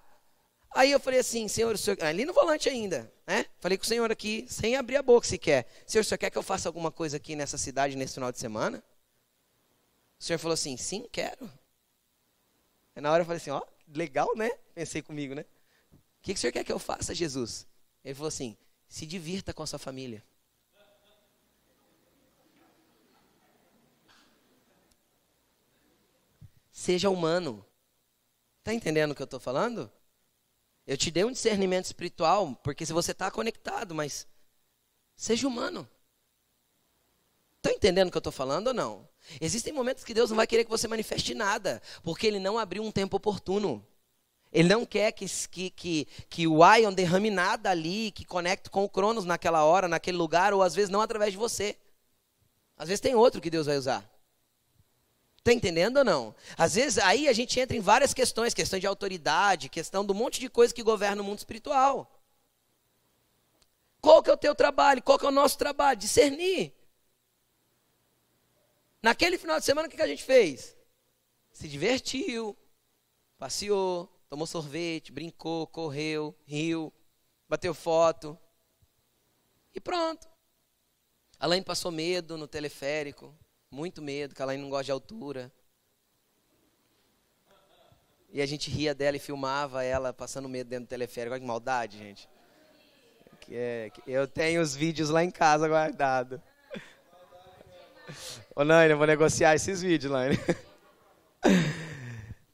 [0.75, 3.47] Aí eu falei assim, Senhor, o Senhor, ali no volante ainda, né?
[3.61, 5.69] Falei com o Senhor aqui, sem abrir a boca sequer.
[5.87, 8.41] Senhor, o Senhor quer que eu faça alguma coisa aqui nessa cidade nesse final de
[8.41, 8.83] semana?
[10.21, 11.51] O senhor falou assim: sim, quero.
[12.95, 14.51] E na hora eu falei assim: ó, legal, né?
[14.75, 15.47] Pensei comigo, né?
[15.93, 17.67] O que, que o senhor quer que eu faça, Jesus?
[18.05, 18.55] Ele falou assim:
[18.87, 20.23] se divirta com a sua família.
[26.71, 27.65] Seja humano.
[28.59, 29.91] Está entendendo o que eu estou falando?
[30.87, 34.27] Eu te dei um discernimento espiritual, porque se você está conectado, mas
[35.17, 35.89] seja humano.
[37.57, 39.09] Estão entendendo o que eu estou falando ou não?
[39.41, 42.83] Existem momentos que Deus não vai querer que você manifeste nada, porque Ele não abriu
[42.83, 43.85] um tempo oportuno.
[44.53, 48.85] Ele não quer que, que, que, que o Ion derrame nada ali, que conecte com
[48.85, 51.77] o Cronos naquela hora, naquele lugar, ou às vezes não através de você.
[52.77, 54.11] Às vezes tem outro que Deus vai usar.
[55.39, 56.35] Está entendendo ou não?
[56.57, 60.41] Às vezes aí a gente entra em várias questões, questão de autoridade, questão do monte
[60.41, 62.11] de coisa que governa o mundo espiritual.
[64.01, 65.03] Qual que é o teu trabalho?
[65.03, 65.99] Qual que é o nosso trabalho?
[65.99, 66.73] Discernir.
[69.03, 70.77] Naquele final de semana, o que a gente fez?
[71.53, 72.57] Se divertiu,
[73.39, 76.93] passeou, tomou sorvete, brincou, correu, riu,
[77.49, 78.39] bateu foto.
[79.75, 80.29] E pronto.
[81.39, 83.35] A Laine passou medo no teleférico,
[83.71, 85.51] muito medo, que a Laine não gosta de altura.
[88.33, 91.33] E a gente ria dela e filmava ela passando medo dentro do teleférico.
[91.33, 92.29] Olha que maldade, gente.
[93.51, 96.39] É, eu tenho os vídeos lá em casa guardados.
[98.55, 100.39] Ô, Naine, eu vou negociar esses vídeos, Naine.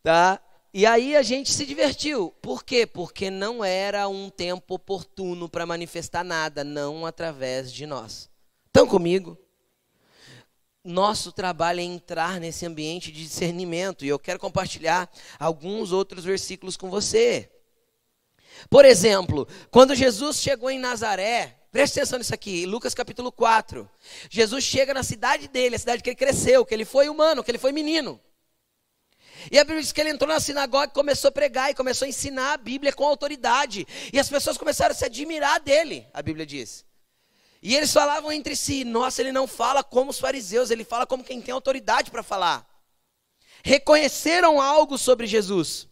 [0.03, 0.41] tá?
[0.73, 2.35] E aí a gente se divertiu.
[2.43, 2.87] Por quê?
[2.87, 8.29] Porque não era um tempo oportuno para manifestar nada, não através de nós.
[8.67, 9.39] Estão comigo?
[10.85, 14.05] Nosso trabalho é entrar nesse ambiente de discernimento.
[14.05, 17.51] E eu quero compartilhar alguns outros versículos com você.
[18.69, 23.87] Por exemplo, quando Jesus chegou em Nazaré, Preste atenção nisso aqui, Lucas capítulo 4.
[24.31, 27.51] Jesus chega na cidade dele, a cidade que ele cresceu, que ele foi humano, que
[27.51, 28.19] ele foi menino.
[29.53, 32.07] E a Bíblia diz que ele entrou na sinagoga e começou a pregar e começou
[32.07, 33.87] a ensinar a Bíblia com autoridade.
[34.11, 36.83] E as pessoas começaram a se admirar dele, a Bíblia diz.
[37.61, 41.23] E eles falavam entre si: Nossa, ele não fala como os fariseus, ele fala como
[41.23, 42.67] quem tem autoridade para falar.
[43.63, 45.87] reconheceram algo sobre Jesus.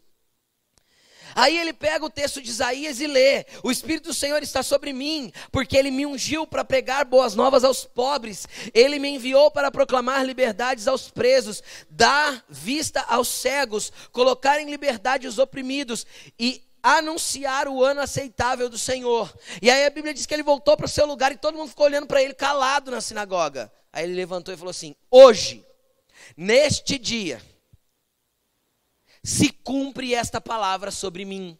[1.34, 4.92] Aí ele pega o texto de Isaías e lê: O Espírito do Senhor está sobre
[4.92, 9.70] mim, porque ele me ungiu para pregar boas novas aos pobres, ele me enviou para
[9.70, 16.06] proclamar liberdades aos presos, dar vista aos cegos, colocar em liberdade os oprimidos
[16.38, 19.32] e anunciar o ano aceitável do Senhor.
[19.62, 21.70] E aí a Bíblia diz que ele voltou para o seu lugar e todo mundo
[21.70, 23.72] ficou olhando para ele calado na sinagoga.
[23.90, 25.64] Aí ele levantou e falou assim: Hoje,
[26.36, 27.40] neste dia,
[29.24, 31.58] se cumpre esta palavra sobre mim.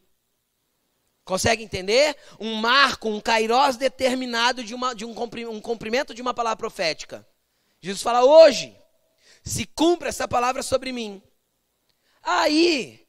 [1.25, 2.15] Consegue entender?
[2.39, 5.15] Um marco, um kairós determinado de, uma, de um,
[5.49, 7.27] um cumprimento de uma palavra profética.
[7.81, 8.77] Jesus fala: hoje,
[9.43, 11.23] se cumpre essa palavra sobre mim.
[12.23, 13.07] Aí,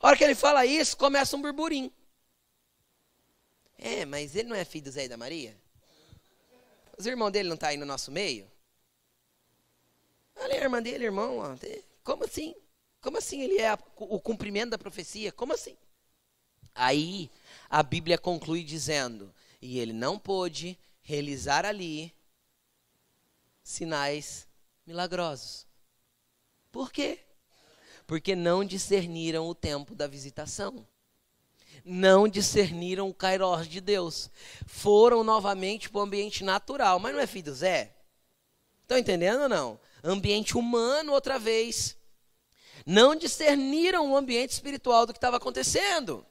[0.00, 1.92] a hora que ele fala isso, começa um burburinho.
[3.78, 5.56] É, mas ele não é filho do Zé e da Maria?
[6.98, 8.50] Os irmãos dele não estão tá aí no nosso meio?
[10.36, 11.38] Olha a irmã dele, irmão.
[11.38, 11.56] Ó.
[12.02, 12.54] Como assim?
[13.04, 15.30] Como assim ele é o cumprimento da profecia?
[15.30, 15.76] Como assim?
[16.74, 17.30] Aí
[17.68, 19.30] a Bíblia conclui dizendo:
[19.60, 22.14] e ele não pôde realizar ali
[23.62, 24.48] sinais
[24.86, 25.66] milagrosos.
[26.72, 27.18] Por quê?
[28.06, 30.86] Porque não discerniram o tempo da visitação.
[31.84, 34.30] Não discerniram o Kairos de Deus.
[34.66, 36.98] Foram novamente para o ambiente natural.
[36.98, 37.94] Mas não é filho do Zé?
[38.80, 39.78] Estão entendendo ou não?
[40.02, 41.98] Ambiente humano outra vez
[42.86, 46.26] não discerniram o ambiente espiritual do que estava acontecendo.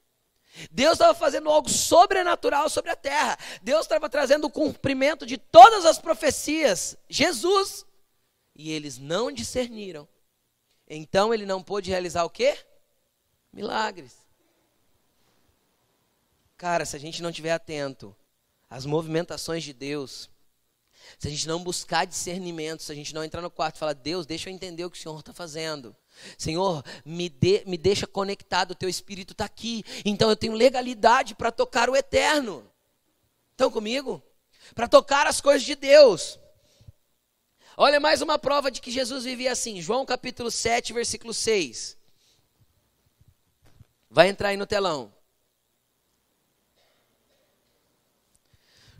[0.71, 3.37] Deus estava fazendo algo sobrenatural sobre a terra.
[3.61, 6.95] Deus estava trazendo o cumprimento de todas as profecias.
[7.09, 7.85] Jesus.
[8.55, 10.07] E eles não discerniram.
[10.87, 12.57] Então ele não pôde realizar o quê?
[13.51, 14.13] Milagres.
[16.55, 18.15] Cara, se a gente não estiver atento
[18.69, 20.29] às movimentações de Deus,
[21.17, 23.93] se a gente não buscar discernimento, se a gente não entrar no quarto e falar,
[23.93, 25.95] Deus, deixa eu entender o que o Senhor está fazendo.
[26.37, 29.83] Senhor, me, de, me deixa conectado, o teu Espírito está aqui.
[30.05, 32.69] Então eu tenho legalidade para tocar o eterno.
[33.51, 34.21] Estão comigo?
[34.73, 36.39] Para tocar as coisas de Deus.
[37.75, 39.81] Olha mais uma prova de que Jesus vivia assim.
[39.81, 41.97] João capítulo 7, versículo 6.
[44.09, 45.11] Vai entrar aí no telão.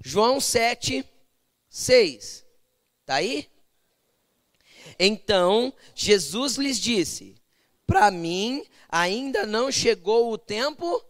[0.04, 1.08] João 7,
[1.70, 2.46] 6.
[3.02, 3.50] Está aí?
[5.00, 7.36] Então Jesus lhes disse:
[7.86, 11.04] Para mim ainda não chegou o tempo,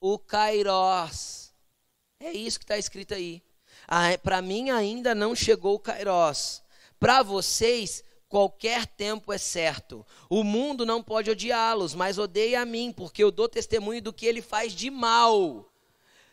[0.00, 1.52] o Kairós.
[2.18, 3.42] É isso que está escrito aí.
[3.86, 6.62] Ah, Para mim ainda não chegou o Kairós.
[6.98, 10.04] Para vocês, qualquer tempo é certo.
[10.28, 14.26] O mundo não pode odiá-los, mas odeia a mim, porque eu dou testemunho do que
[14.26, 15.70] ele faz de mal.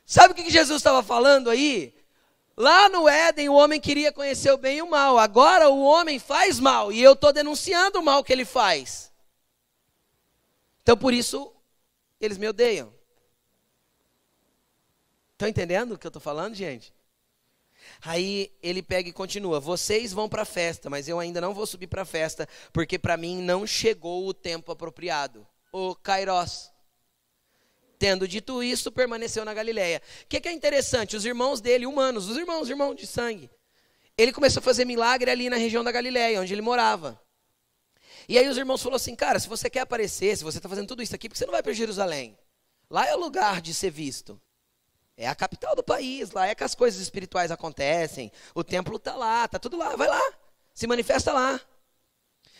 [0.05, 1.93] Sabe o que Jesus estava falando aí?
[2.55, 5.17] Lá no Éden, o homem queria conhecer o bem e o mal.
[5.17, 9.11] Agora o homem faz mal e eu estou denunciando o mal que ele faz.
[10.81, 11.51] Então por isso
[12.19, 12.93] eles me odeiam.
[15.31, 16.93] Estão entendendo o que eu estou falando, gente?
[18.01, 21.65] Aí ele pega e continua: Vocês vão para a festa, mas eu ainda não vou
[21.65, 25.45] subir para a festa, porque para mim não chegou o tempo apropriado.
[25.71, 26.72] O Kairos.
[28.03, 30.01] Tendo dito isso, permaneceu na Galiléia.
[30.23, 31.15] O que, que, é interessante?
[31.15, 33.49] Os irmãos dele, humanos, os irmãos, irmãos de sangue.
[34.17, 37.17] Ele começou a fazer milagre ali na região da Galiléia, onde ele morava.
[38.27, 40.85] E aí os irmãos falaram assim, cara, se você quer aparecer, se você está fazendo
[40.85, 42.37] tudo isso aqui, por que você não vai para Jerusalém?
[42.89, 44.37] Lá é o lugar de ser visto.
[45.15, 48.33] É a capital do país, lá é que as coisas espirituais acontecem.
[48.53, 50.33] O templo está lá, está tudo lá, vai lá.
[50.73, 51.57] Se manifesta lá.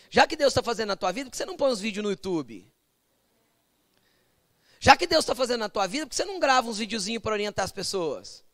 [0.08, 2.02] Já que Deus está fazendo na tua vida, por que você não põe os vídeos
[2.02, 2.73] no YouTube?
[4.84, 7.22] Já que Deus está fazendo na tua vida, por que você não grava uns videozinhos
[7.22, 8.44] para orientar as pessoas?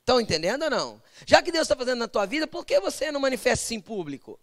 [0.00, 1.02] Estão entendendo ou não?
[1.26, 3.80] Já que Deus está fazendo na tua vida, por que você não manifesta isso em
[3.82, 4.40] público?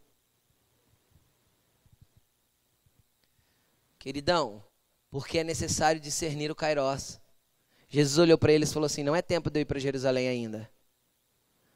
[3.98, 4.64] Queridão,
[5.10, 7.20] porque é necessário discernir o Kairos.
[7.90, 10.28] Jesus olhou para eles e falou assim: Não é tempo de eu ir para Jerusalém
[10.28, 10.70] ainda.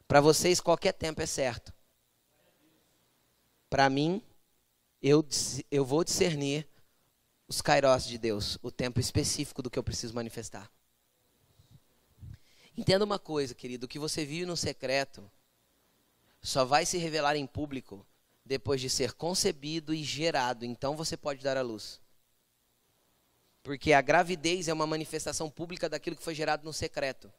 [0.07, 1.73] Para vocês, qualquer tempo é certo.
[3.71, 4.21] Para mim,
[5.01, 5.25] eu,
[5.71, 6.68] eu vou discernir
[7.49, 10.71] os kairos de Deus, o tempo específico do que eu preciso manifestar.
[12.77, 15.29] Entenda uma coisa, querido, o que você vive no secreto
[16.41, 18.05] só vai se revelar em público
[18.45, 21.99] depois de ser concebido e gerado, então você pode dar à luz.
[23.63, 27.33] Porque a gravidez é uma manifestação pública daquilo que foi gerado no secreto.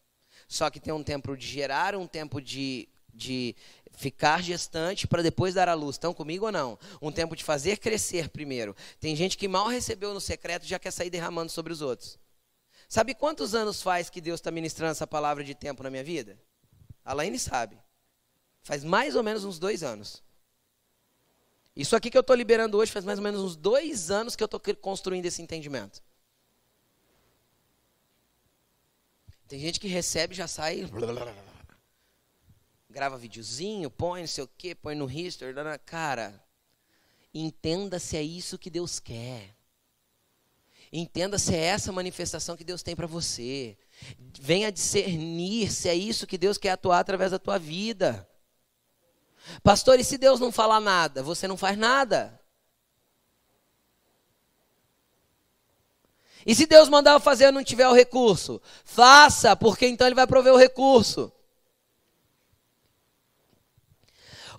[0.46, 3.54] Só que tem um tempo de gerar, um tempo de, de
[3.92, 5.96] ficar gestante para depois dar à luz.
[5.96, 6.78] Estão comigo ou não?
[7.02, 8.74] Um tempo de fazer crescer primeiro.
[8.98, 12.18] Tem gente que mal recebeu no secreto já quer sair derramando sobre os outros.
[12.88, 16.38] Sabe quantos anos faz que Deus está ministrando essa palavra de tempo na minha vida?
[17.04, 17.78] A Laine sabe.
[18.62, 20.22] Faz mais ou menos uns dois anos.
[21.76, 24.42] Isso aqui que eu estou liberando hoje faz mais ou menos uns dois anos que
[24.42, 26.02] eu estou construindo esse entendimento.
[29.46, 30.88] Tem gente que recebe e já sai.
[32.90, 35.54] Grava videozinho, põe não sei o que, põe no history.
[35.86, 36.44] Cara,
[37.32, 39.54] entenda se é isso que Deus quer.
[40.92, 43.78] Entenda se é essa manifestação que Deus tem para você.
[44.40, 48.28] Venha discernir se é isso que Deus quer atuar através da tua vida.
[49.62, 51.22] Pastor, e se Deus não falar nada?
[51.22, 52.40] Você não faz nada.
[56.44, 58.60] E se Deus mandar eu fazer e não tiver o recurso?
[58.84, 61.32] Faça, porque então Ele vai prover o recurso.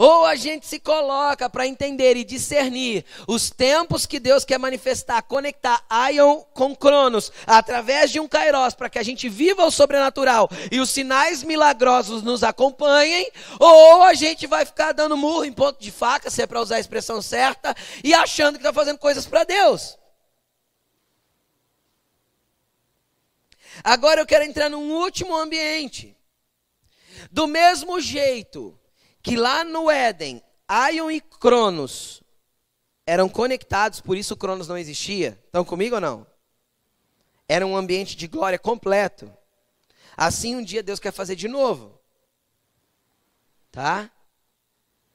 [0.01, 5.21] Ou a gente se coloca para entender e discernir os tempos que Deus quer manifestar,
[5.21, 10.49] conectar Ion com Cronos, através de um Kairos, para que a gente viva o sobrenatural
[10.71, 15.79] e os sinais milagrosos nos acompanhem, ou a gente vai ficar dando murro em ponto
[15.79, 19.27] de faca, se é para usar a expressão certa, e achando que está fazendo coisas
[19.27, 19.99] para Deus.
[23.83, 26.17] Agora eu quero entrar num último ambiente.
[27.31, 28.80] Do mesmo jeito
[29.21, 32.23] que lá no Éden, Aion e Cronos
[33.05, 35.39] eram conectados, por isso Cronos não existia.
[35.45, 36.27] Estão comigo ou não?
[37.47, 39.31] Era um ambiente de glória completo.
[40.15, 41.99] Assim um dia Deus quer fazer de novo.
[43.71, 44.11] Tá?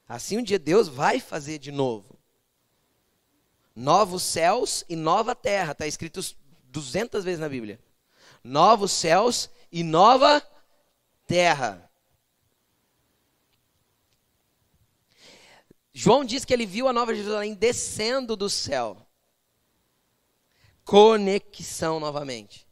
[0.07, 2.17] Assim um dia Deus vai fazer de novo.
[3.75, 5.71] Novos céus e nova terra.
[5.71, 6.21] Está escrito
[6.69, 7.79] 200 vezes na Bíblia
[8.47, 10.41] novos céus e nova
[11.25, 11.86] terra.
[15.99, 18.95] João diz que ele viu a Nova Jerusalém descendo do céu.
[20.85, 22.67] Conexão novamente.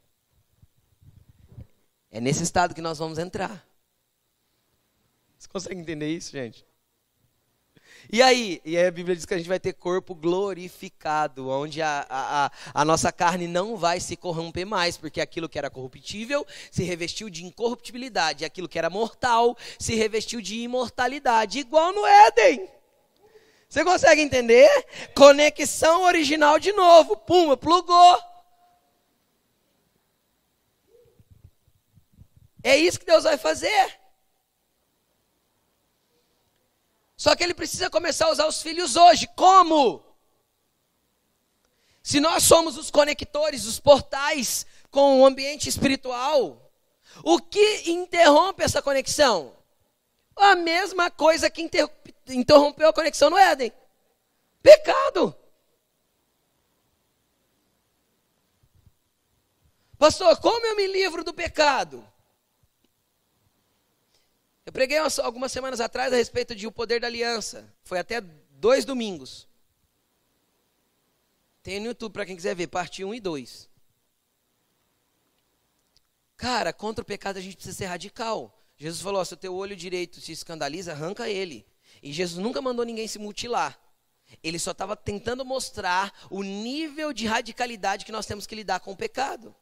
[2.12, 3.68] É nesse estado que nós vamos entrar.
[5.40, 6.64] Você consegue entender isso, gente?
[8.14, 8.62] E aí?
[8.64, 12.52] E aí a Bíblia diz que a gente vai ter corpo glorificado, onde a, a,
[12.76, 17.32] a, nossa carne não vai se corromper mais, porque aquilo que era corruptível se revestiu
[17.32, 22.75] de incorruptibilidade, aquilo que era mortal se revestiu de imortalidade, igual no Éden.
[23.68, 24.70] Você consegue entender?
[25.16, 28.22] Conexão original de novo, pum, plugou.
[32.64, 34.00] É isso que Deus vai fazer.
[37.16, 39.28] Só que ele precisa começar a usar os filhos hoje.
[39.36, 40.04] Como?
[42.02, 46.72] Se nós somos os conectores, os portais com o ambiente espiritual,
[47.24, 49.56] o que interrompe essa conexão?
[50.36, 51.90] A mesma coisa que inter
[52.28, 53.72] interrompeu a conexão no Éden:
[54.62, 55.36] pecado.
[59.98, 62.06] Pastor, como eu me livro do pecado?
[64.66, 67.72] Eu preguei algumas semanas atrás a respeito de o poder da aliança.
[67.84, 69.48] Foi até dois domingos.
[71.62, 73.70] Tem no YouTube para quem quiser ver, parte 1 e 2.
[76.38, 78.64] Cara, contra o pecado a gente precisa ser radical.
[78.78, 81.66] Jesus falou: se o teu olho direito se escandaliza, arranca ele.
[82.06, 83.80] E Jesus nunca mandou ninguém se mutilar.
[84.44, 88.92] Ele só estava tentando mostrar o nível de radicalidade que nós temos que lidar com
[88.92, 89.56] o pecado.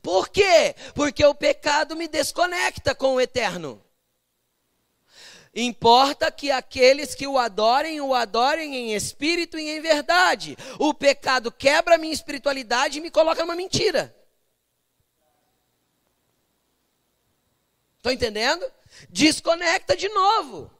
[0.00, 0.74] Por quê?
[0.94, 3.84] Porque o pecado me desconecta com o eterno.
[5.54, 10.56] Importa que aqueles que o adorem, o adorem em espírito e em verdade.
[10.78, 14.16] O pecado quebra a minha espiritualidade e me coloca numa mentira.
[17.98, 18.64] Estão entendendo?
[19.10, 20.70] Desconecta de novo.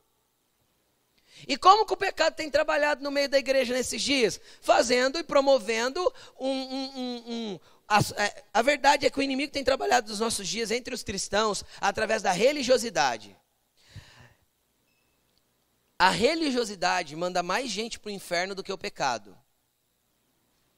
[1.47, 4.41] E como que o pecado tem trabalhado no meio da igreja nesses dias?
[4.61, 6.01] Fazendo e promovendo
[6.39, 6.49] um.
[6.49, 10.49] um, um, um a, é, a verdade é que o inimigo tem trabalhado nos nossos
[10.49, 13.37] dias entre os cristãos através da religiosidade.
[15.99, 19.37] A religiosidade manda mais gente para o inferno do que o pecado.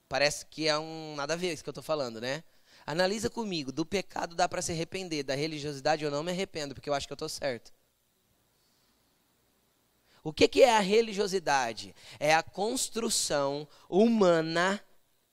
[0.09, 2.45] Parece que é um nada a ver isso que eu estou falando, né?
[2.87, 6.91] Analisa comigo, do pecado dá para se arrepender, da religiosidade eu não me arrependo, porque
[6.91, 7.73] eu acho que eu estou certo.
[10.25, 11.95] O que, que é a religiosidade?
[12.19, 14.83] É a construção humana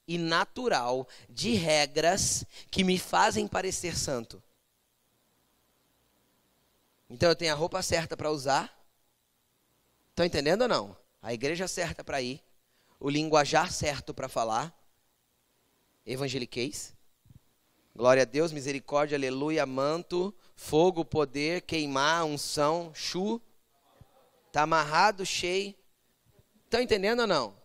[0.07, 4.43] e natural de regras que me fazem parecer santo.
[7.09, 8.81] Então eu tenho a roupa certa para usar,
[10.11, 10.97] Estão entendendo ou não?
[11.21, 12.43] A igreja certa para ir,
[12.99, 14.71] o linguajar certo para falar,
[16.05, 16.93] evangeliqueis.
[17.95, 23.41] Glória a Deus, misericórdia, aleluia, manto, fogo, poder, queimar, unção, chu.
[24.51, 25.73] Está amarrado, cheio.
[26.65, 27.55] Estão entendendo ou não?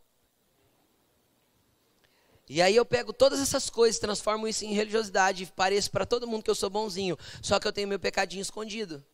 [2.48, 6.28] E aí eu pego todas essas coisas, transformo isso em religiosidade e pareço para todo
[6.28, 7.18] mundo que eu sou bonzinho.
[7.42, 9.04] Só que eu tenho meu pecadinho escondido.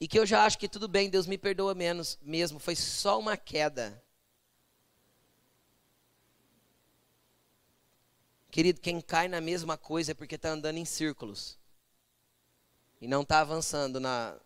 [0.00, 3.18] e que eu já acho que tudo bem, Deus me perdoa menos mesmo, foi só
[3.18, 4.00] uma queda.
[8.50, 11.58] Querido, quem cai na mesma coisa é porque está andando em círculos.
[13.00, 14.38] E não está avançando na,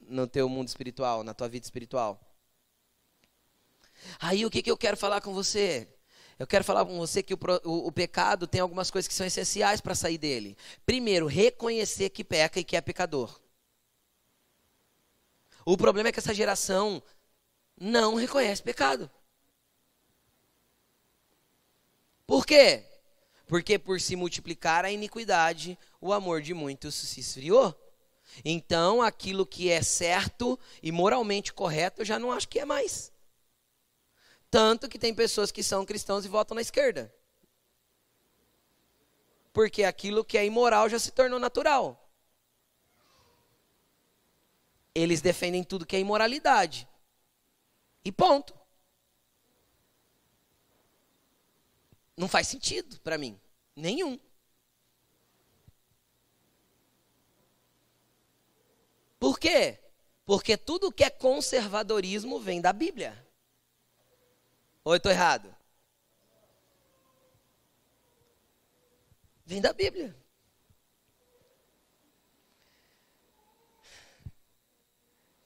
[0.00, 2.20] no teu mundo espiritual, na tua vida espiritual.
[4.20, 5.88] Aí o que, que eu quero falar com você?
[6.38, 9.26] Eu quero falar com você que o, o, o pecado tem algumas coisas que são
[9.26, 10.56] essenciais para sair dele.
[10.86, 13.40] Primeiro, reconhecer que peca e que é pecador.
[15.64, 17.02] O problema é que essa geração
[17.78, 19.10] não reconhece pecado.
[22.26, 22.84] Por quê?
[23.46, 27.74] Porque por se multiplicar a iniquidade, o amor de muitos se esfriou.
[28.44, 33.12] Então, aquilo que é certo e moralmente correto, eu já não acho que é mais.
[34.50, 37.14] Tanto que tem pessoas que são cristãos e votam na esquerda.
[39.52, 42.08] Porque aquilo que é imoral já se tornou natural.
[44.94, 46.88] Eles defendem tudo que é imoralidade.
[48.04, 48.56] E ponto.
[52.16, 53.38] Não faz sentido para mim.
[53.76, 54.18] Nenhum.
[59.18, 59.78] Por quê?
[60.24, 63.26] Porque tudo que é conservadorismo vem da Bíblia.
[64.84, 65.54] Ou eu estou errado?
[69.44, 70.14] Vem da Bíblia.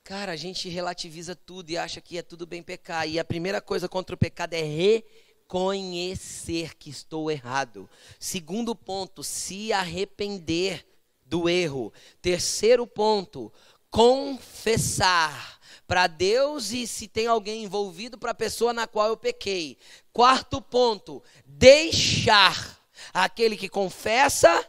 [0.05, 3.09] Cara, a gente relativiza tudo e acha que é tudo bem pecar.
[3.09, 7.89] E a primeira coisa contra o pecado é reconhecer que estou errado.
[8.19, 10.85] Segundo ponto, se arrepender
[11.33, 11.91] do erro.
[12.21, 13.51] Terceiro ponto,
[13.91, 19.79] confessar para Deus e se tem alguém envolvido para a pessoa na qual eu pequei.
[20.13, 22.81] Quarto ponto, deixar.
[23.15, 24.65] Aquele que confessa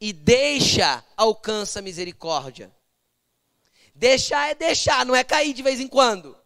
[0.00, 2.74] e deixa alcança misericórdia.
[3.94, 6.36] Deixar é deixar, não é cair de vez em quando.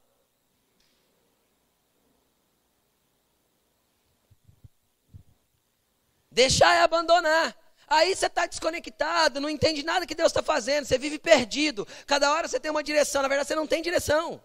[6.31, 7.60] Deixar é abandonar.
[7.91, 11.85] Aí você está desconectado, não entende nada que Deus está fazendo, você vive perdido.
[12.07, 14.41] Cada hora você tem uma direção, na verdade você não tem direção.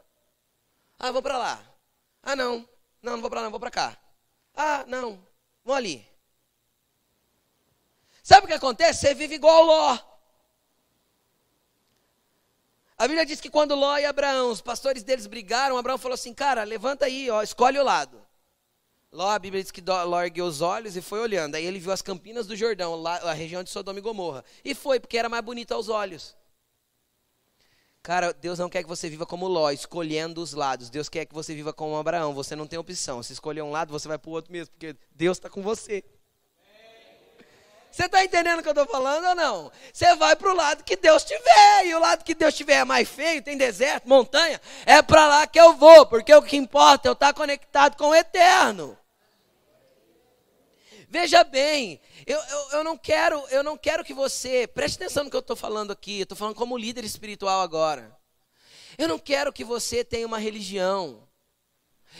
[0.97, 1.63] Ah, vou para lá.
[2.23, 2.67] Ah, não.
[3.03, 3.95] Não, não vou para lá, não, vou para cá.
[4.55, 5.23] Ah, não.
[5.63, 6.03] Vou ali.
[8.23, 9.01] Sabe o que acontece?
[9.01, 9.99] Você vive igual Ló.
[12.97, 16.33] A Bíblia diz que quando Ló e Abraão, os pastores deles brigaram, Abraão falou assim:
[16.33, 18.24] Cara, levanta aí, ó, escolhe o lado.
[19.15, 21.55] Ló, a Bíblia diz que Ló ergueu os olhos e foi olhando.
[21.55, 24.43] Aí ele viu as campinas do Jordão, lá, a região de Sodoma e Gomorra.
[24.63, 26.35] E foi, porque era mais bonito aos olhos.
[28.03, 30.89] Cara, Deus não quer que você viva como Ló, escolhendo os lados.
[30.89, 32.33] Deus quer que você viva como Abraão.
[32.33, 33.23] Você não tem opção.
[33.23, 36.03] Se escolher um lado, você vai para o outro mesmo, porque Deus está com você.
[37.89, 39.71] Você está entendendo o que eu estou falando ou não?
[39.93, 41.85] Você vai para o lado que Deus tiver.
[41.85, 44.59] E o lado que Deus tiver é mais feio, tem deserto, montanha.
[44.85, 48.09] É para lá que eu vou, porque o que importa é eu estar conectado com
[48.09, 48.97] o eterno.
[51.17, 55.29] Veja bem, eu, eu, eu, não quero, eu não quero que você, preste atenção no
[55.29, 58.13] que eu estou falando aqui, estou falando como líder espiritual agora.
[58.97, 61.25] Eu não quero que você tenha uma religião.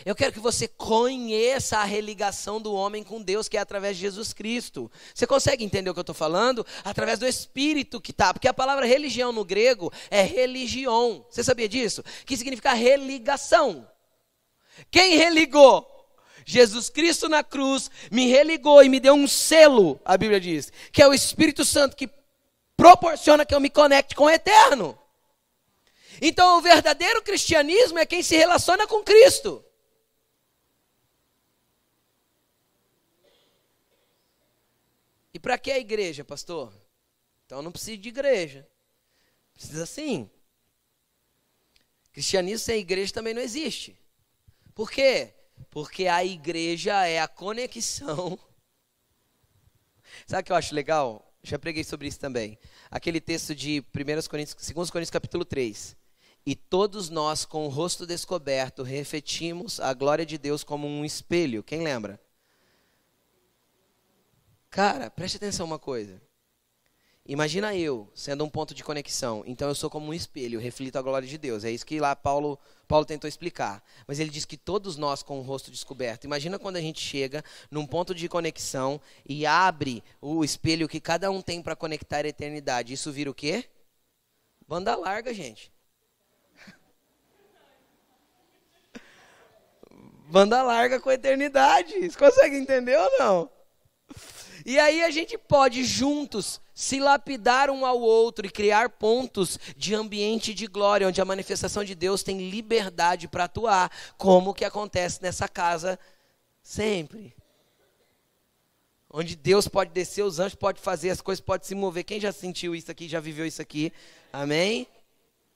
[0.05, 4.03] Eu quero que você conheça a religação do homem com Deus, que é através de
[4.03, 4.89] Jesus Cristo.
[5.13, 6.65] Você consegue entender o que eu estou falando?
[6.81, 8.33] Através do Espírito que está.
[8.33, 11.25] Porque a palavra religião no grego é religião.
[11.29, 12.01] Você sabia disso?
[12.25, 13.85] Que significa religação.
[14.89, 15.94] Quem religou?
[16.45, 21.01] Jesus Cristo na cruz me religou e me deu um selo, a Bíblia diz, que
[21.01, 22.09] é o Espírito Santo que
[22.77, 24.97] proporciona que eu me conecte com o eterno.
[26.21, 29.65] Então, o verdadeiro cristianismo é quem se relaciona com Cristo.
[35.33, 36.73] E para que a igreja, pastor?
[37.45, 38.65] Então não precisa de igreja.
[39.53, 40.29] Precisa sim.
[42.13, 43.99] Cristianismo sem igreja também não existe.
[44.73, 45.34] Por quê?
[45.69, 48.39] Porque a igreja é a conexão.
[50.25, 51.33] Sabe o que eu acho legal?
[51.43, 52.57] Já preguei sobre isso também.
[52.89, 55.95] Aquele texto de 1 Coríntios, 2 Coríntios capítulo 3.
[56.45, 61.63] E todos nós, com o rosto descoberto, refletimos a glória de Deus como um espelho.
[61.63, 62.19] Quem lembra?
[64.69, 66.21] Cara, preste atenção uma coisa.
[67.27, 69.43] Imagina eu sendo um ponto de conexão.
[69.47, 71.63] Então eu sou como um espelho, reflito a glória de Deus.
[71.63, 73.83] É isso que lá Paulo, Paulo tentou explicar.
[74.05, 76.25] Mas ele diz que todos nós com o rosto descoberto.
[76.25, 81.31] Imagina quando a gente chega num ponto de conexão e abre o espelho que cada
[81.31, 82.93] um tem para conectar a eternidade.
[82.93, 83.65] Isso vira o quê?
[84.67, 85.73] Banda larga, gente.
[90.29, 92.07] Banda larga com a eternidade.
[92.07, 93.54] Você consegue entender ou não?
[94.65, 99.93] E aí a gente pode juntos se lapidar um ao outro e criar pontos de
[99.93, 105.21] ambiente de glória, onde a manifestação de Deus tem liberdade para atuar, como que acontece
[105.21, 105.99] nessa casa
[106.63, 107.35] sempre.
[109.07, 112.03] Onde Deus pode descer, os anjos podem fazer, as coisas podem se mover.
[112.03, 113.93] Quem já sentiu isso aqui, já viveu isso aqui?
[114.33, 114.87] Amém?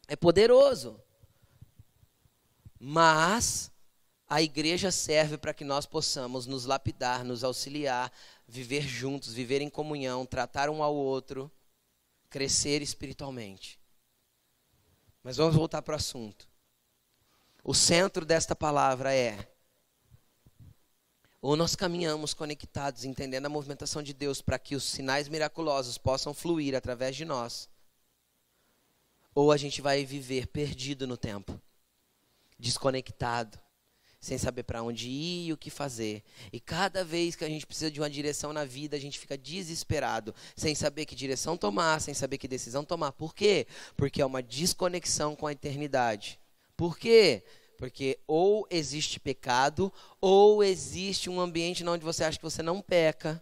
[0.08, 1.02] É poderoso.
[2.80, 3.72] Mas
[4.30, 8.12] a igreja serve para que nós possamos nos lapidar, nos auxiliar,
[8.48, 11.52] viver juntos, viver em comunhão, tratar um ao outro,
[12.30, 13.80] crescer espiritualmente.
[15.24, 16.48] Mas vamos voltar para o assunto.
[17.64, 19.52] O centro desta palavra é:
[21.42, 26.36] ou nós caminhamos conectados, entendendo a movimentação de Deus para que os sinais miraculosos possam
[26.36, 27.68] fluir através de nós,
[29.34, 31.60] ou a gente vai viver perdido no tempo,
[32.60, 33.60] desconectado,
[34.20, 36.24] sem saber para onde ir e o que fazer.
[36.52, 39.38] E cada vez que a gente precisa de uma direção na vida, a gente fica
[39.38, 43.14] desesperado, sem saber que direção tomar, sem saber que decisão tomar.
[43.14, 43.66] Por quê?
[43.96, 46.40] Porque é uma desconexão com a eternidade.
[46.76, 47.44] Por quê?
[47.78, 53.42] Porque ou existe pecado, ou existe um ambiente onde você acha que você não peca.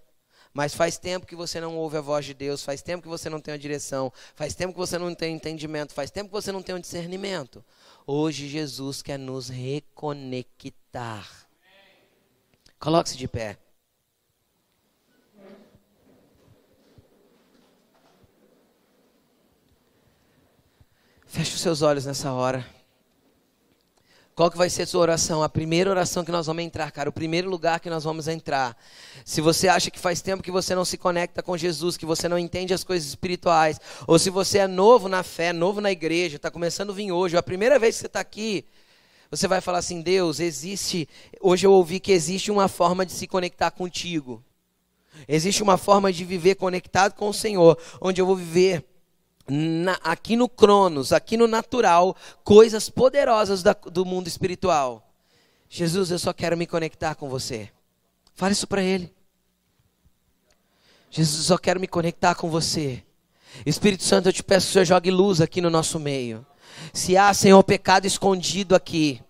[0.53, 3.29] Mas faz tempo que você não ouve a voz de Deus, faz tempo que você
[3.29, 6.51] não tem a direção, faz tempo que você não tem entendimento, faz tempo que você
[6.51, 7.63] não tem um discernimento.
[8.09, 11.27] Hoje Jesus quer nos reconectar.
[12.79, 13.57] Coloque-se de pé.
[21.25, 22.65] Feche os seus olhos nessa hora.
[24.37, 25.41] Qual que vai ser a sua oração?
[25.41, 27.09] A primeira oração que nós vamos entrar, cara.
[27.09, 28.77] O primeiro lugar que nós vamos entrar.
[29.25, 32.29] Se você acha que faz tempo que você não se conecta com Jesus, que você
[32.29, 36.35] não entende as coisas espirituais, ou se você é novo na fé, novo na igreja,
[36.35, 38.63] está começando a vir hoje, ou a primeira vez que você está aqui,
[39.31, 41.09] você vai falar assim: Deus, existe.
[41.41, 44.43] Hoje eu ouvi que existe uma forma de se conectar contigo.
[45.27, 48.85] Existe uma forma de viver conectado com o Senhor, onde eu vou viver
[49.49, 55.03] na, aqui no Cronos, aqui no natural, coisas poderosas da, do mundo espiritual.
[55.69, 57.69] Jesus, eu só quero me conectar com você.
[58.33, 59.13] Fale isso para ele.
[61.09, 63.03] Jesus, eu só quero me conectar com você.
[63.65, 66.45] Espírito Santo, eu te peço que o Senhor jogue luz aqui no nosso meio.
[66.93, 69.21] Se há, Senhor, pecado escondido aqui,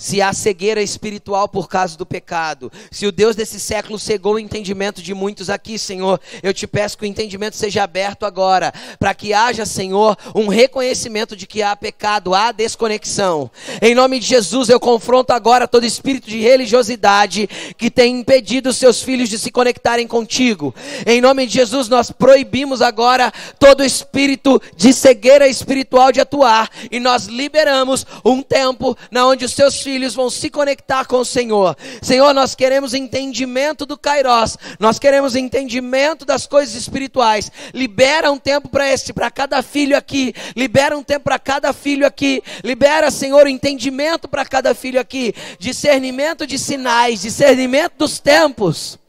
[0.00, 4.38] se há cegueira espiritual por causa do pecado, se o Deus desse século cegou o
[4.38, 9.12] entendimento de muitos aqui, Senhor, eu te peço que o entendimento seja aberto agora, para
[9.12, 13.50] que haja, Senhor, um reconhecimento de que há pecado, há desconexão.
[13.82, 17.46] Em nome de Jesus, eu confronto agora todo espírito de religiosidade
[17.76, 20.74] que tem impedido seus filhos de se conectarem contigo.
[21.04, 26.98] Em nome de Jesus, nós proibimos agora todo espírito de cegueira espiritual de atuar e
[26.98, 31.24] nós liberamos um tempo na onde os seus filhos filhos vão se conectar com o
[31.24, 31.76] Senhor.
[32.00, 37.50] Senhor, nós queremos entendimento do Kairos, nós queremos entendimento das coisas espirituais.
[37.74, 40.32] Libera um tempo para este, para cada filho aqui.
[40.54, 42.40] Libera um tempo para cada filho aqui.
[42.62, 48.99] Libera, Senhor, o entendimento para cada filho aqui, discernimento de sinais, discernimento dos tempos.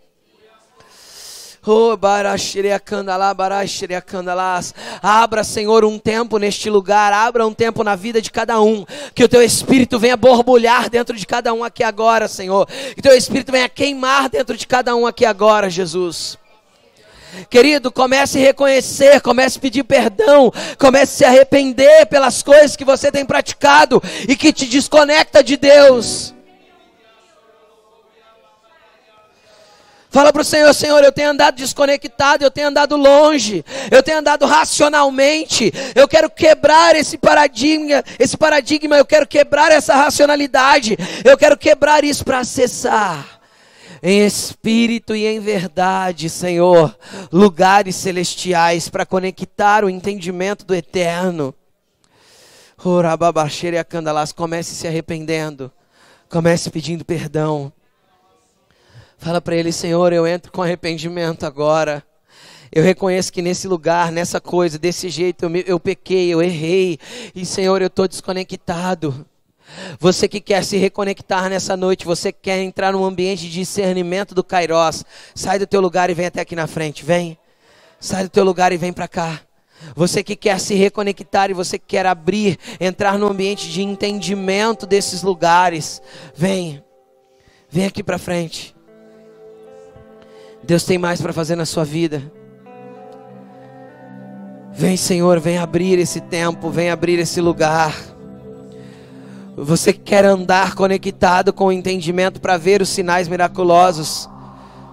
[1.64, 1.96] Oh,
[5.04, 7.14] Abra, Senhor, um tempo neste lugar.
[7.14, 8.84] Abra um tempo na vida de cada um.
[9.14, 12.66] Que o teu espírito venha borbulhar dentro de cada um aqui agora, Senhor.
[12.66, 16.36] Que o teu espírito venha queimar dentro de cada um aqui agora, Jesus.
[17.48, 22.84] Querido, comece a reconhecer, comece a pedir perdão, comece a se arrepender pelas coisas que
[22.84, 26.34] você tem praticado e que te desconecta de Deus.
[30.12, 34.20] Fala para o Senhor, Senhor, eu tenho andado desconectado, eu tenho andado longe, eu tenho
[34.20, 35.72] andado racionalmente.
[35.96, 40.98] Eu quero quebrar esse paradigma, esse paradigma, eu quero quebrar essa racionalidade.
[41.24, 43.40] Eu quero quebrar isso para acessar
[44.04, 46.94] em espírito e em verdade, Senhor,
[47.32, 51.56] lugares celestiais para conectar o entendimento do eterno.
[52.84, 55.72] Urababaxeira e a Candalas, comece se arrependendo,
[56.28, 57.72] comece pedindo perdão.
[59.22, 62.04] Fala para ele, Senhor, eu entro com arrependimento agora.
[62.72, 66.98] Eu reconheço que nesse lugar, nessa coisa, desse jeito, eu, me, eu pequei, eu errei.
[67.36, 69.24] E, Senhor, eu estou desconectado.
[70.00, 74.44] Você que quer se reconectar nessa noite, você quer entrar num ambiente de discernimento do
[74.44, 77.38] Kairos, sai do teu lugar e vem até aqui na frente, vem.
[78.00, 79.40] Sai do teu lugar e vem para cá.
[79.96, 84.88] Você que quer se reconectar e você que quer abrir, entrar num ambiente de entendimento
[84.88, 86.02] desses lugares,
[86.34, 86.84] vem.
[87.70, 88.81] Vem aqui para frente.
[90.64, 92.22] Deus tem mais para fazer na sua vida.
[94.74, 97.94] Vem, Senhor, vem abrir esse tempo, vem abrir esse lugar.
[99.56, 104.30] Você quer andar conectado com o entendimento para ver os sinais miraculosos?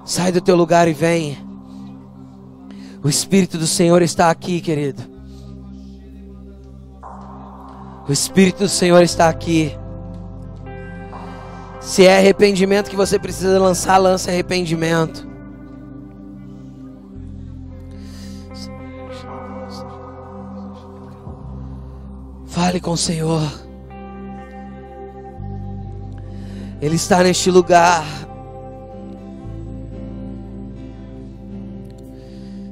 [0.05, 1.39] Sai do teu lugar e vem.
[3.03, 5.03] O Espírito do Senhor está aqui, querido.
[8.09, 9.77] O Espírito do Senhor está aqui.
[11.81, 15.28] Se é arrependimento que você precisa lançar, lance arrependimento.
[22.59, 23.49] Fale com o Senhor.
[26.83, 28.05] Ele está neste lugar.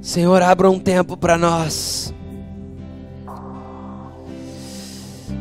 [0.03, 2.13] Senhor, abra um tempo para nós.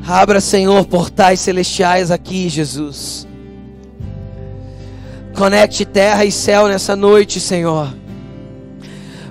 [0.08, 3.28] Abra, Senhor, portais celestiais aqui, Jesus.
[5.36, 7.92] Conecte terra e céu nessa noite, Senhor.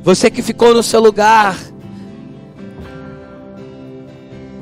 [0.03, 1.57] Você que ficou no seu lugar,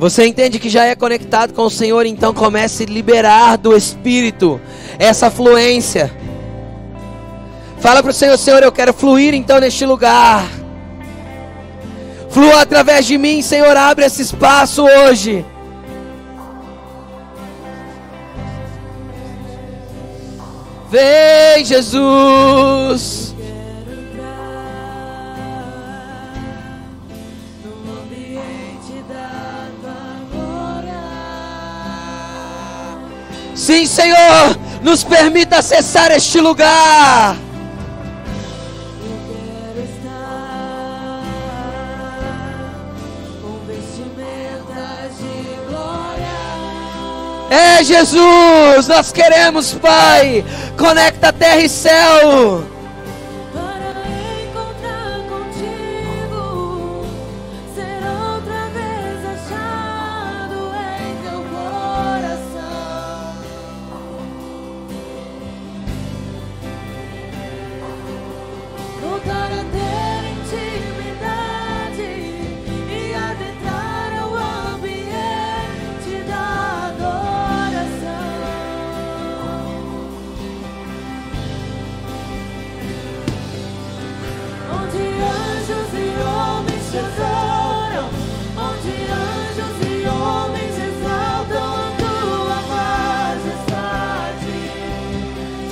[0.02, 4.60] você entende que já é conectado com o Senhor, então comece a liberar do Espírito
[4.98, 6.12] essa fluência.
[7.78, 10.44] Fala para o Senhor, Senhor, eu quero fluir então neste lugar.
[12.30, 15.46] Flua através de mim, Senhor, abre esse espaço hoje.
[20.90, 23.31] Vem, Jesus.
[33.62, 37.36] Sim, Senhor, nos permita acessar este lugar.
[47.48, 50.44] É Jesus, nós queremos, Pai.
[50.76, 52.71] Conecta terra e céu.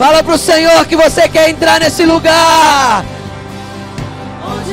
[0.00, 3.04] Fala pro Senhor que você quer entrar nesse lugar.
[4.42, 4.72] Onde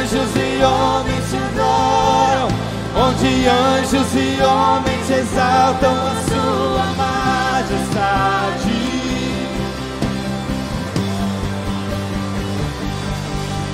[0.00, 2.48] anjos e homens te adoram,
[2.96, 7.90] onde anjos e homens exaltam a sua majestade.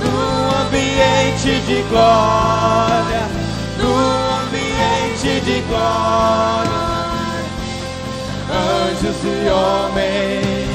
[0.02, 0.18] No
[0.64, 3.28] ambiente de glória,
[3.76, 3.92] no
[4.46, 6.80] ambiente de glória,
[8.50, 10.65] anjos e homens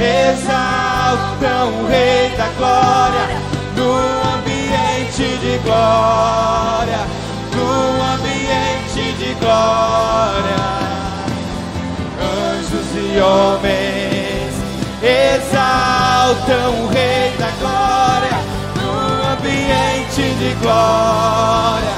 [0.00, 3.40] exaltam o Rei da Glória
[3.76, 3.90] no
[4.36, 7.06] ambiente de glória,
[7.52, 10.56] no ambiente de glória,
[12.20, 14.54] anjos e homens
[15.02, 18.38] exaltam o Rei da Glória
[18.76, 18.92] no
[19.32, 21.94] ambiente de glória,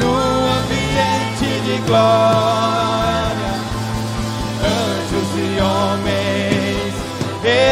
[0.00, 0.12] no
[0.58, 3.37] ambiente de glória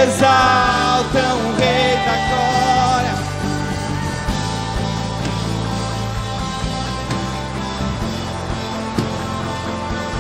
[0.03, 3.15] exaltam o Rei da Glória.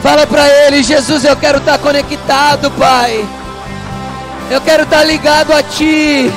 [0.02, 3.26] Fala pra ele, Jesus, eu quero estar conectado, Pai.
[4.50, 6.30] Eu quero estar ligado a ti.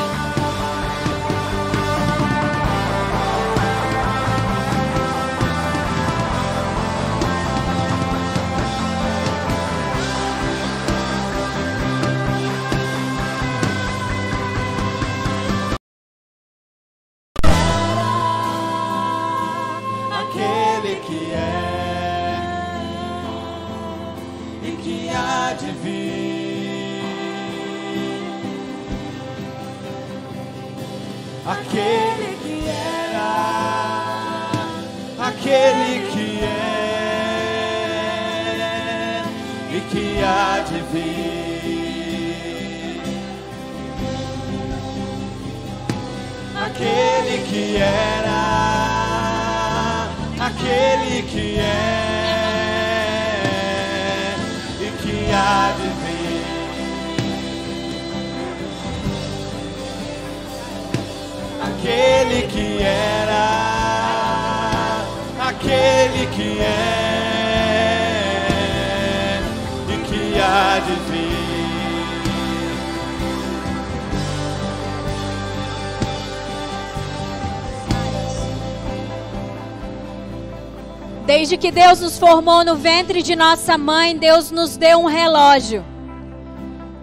[81.50, 85.84] Desde que Deus nos formou no ventre de nossa mãe, Deus nos deu um relógio.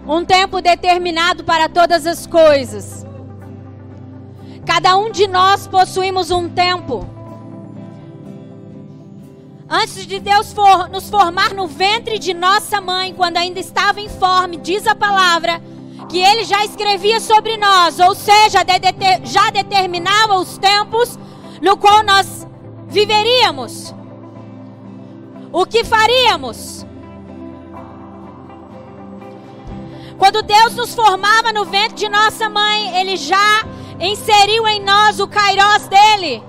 [0.07, 3.05] Um tempo determinado para todas as coisas.
[4.65, 7.05] Cada um de nós possuímos um tempo.
[9.69, 14.55] Antes de Deus for, nos formar no ventre de nossa mãe, quando ainda estava informe,
[14.55, 15.61] diz a palavra,
[16.07, 21.19] que Ele já escrevia sobre nós, ou seja, de, de, já determinava os tempos
[21.61, 22.47] no qual nós
[22.87, 23.93] viveríamos.
[25.51, 26.85] O que faríamos?
[30.17, 33.63] Quando Deus nos formava no ventre de nossa mãe, Ele já
[33.99, 36.43] inseriu em nós o kairós dele.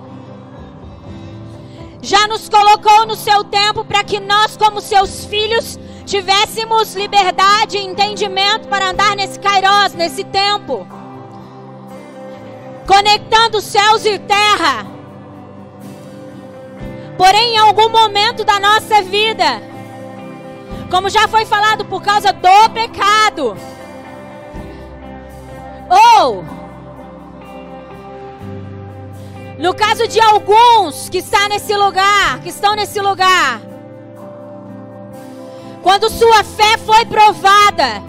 [2.01, 7.85] Já nos colocou no seu tempo para que nós, como seus filhos, tivéssemos liberdade e
[7.85, 10.87] entendimento para andar nesse kairós, nesse tempo.
[12.87, 14.98] Conectando céus e terra.
[17.19, 19.61] Porém, em algum momento da nossa vida,
[20.89, 23.57] como já foi falado, por causa do pecado,
[25.91, 26.45] ou
[29.59, 33.61] no caso de alguns que está nesse lugar, que estão nesse lugar,
[35.83, 38.01] quando sua fé foi provada,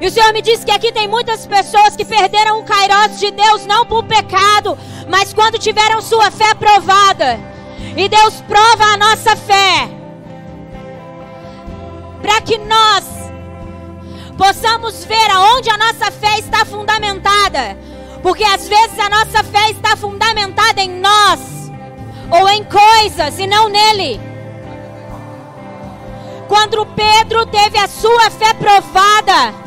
[0.00, 3.30] e o Senhor me disse que aqui tem muitas pessoas que perderam o Kairos de
[3.30, 4.76] Deus, não por pecado,
[5.08, 7.38] mas quando tiveram sua fé provada.
[7.96, 9.88] E Deus prova a nossa fé.
[12.20, 13.04] Para que nós
[14.38, 17.76] possamos ver aonde a nossa fé está fundamentada.
[18.22, 21.40] Porque às vezes a nossa fé está fundamentada em nós
[22.30, 24.20] ou em coisas e não nele.
[26.48, 29.61] Quando Pedro teve a sua fé provada,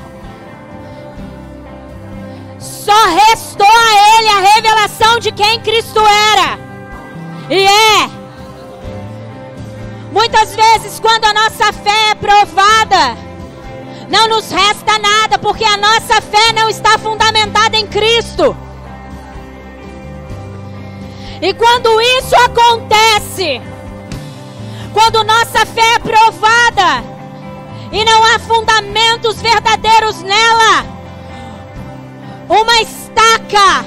[2.66, 6.60] só restou a ele a revelação de quem Cristo era.
[7.50, 8.10] E é.
[10.12, 13.18] Muitas vezes, quando a nossa fé é provada,
[14.10, 18.56] não nos resta nada, porque a nossa fé não está fundamentada em Cristo.
[21.42, 23.62] E quando isso acontece,
[24.94, 27.04] quando nossa fé é provada
[27.92, 30.95] e não há fundamentos verdadeiros nela,
[32.50, 33.86] uma estaca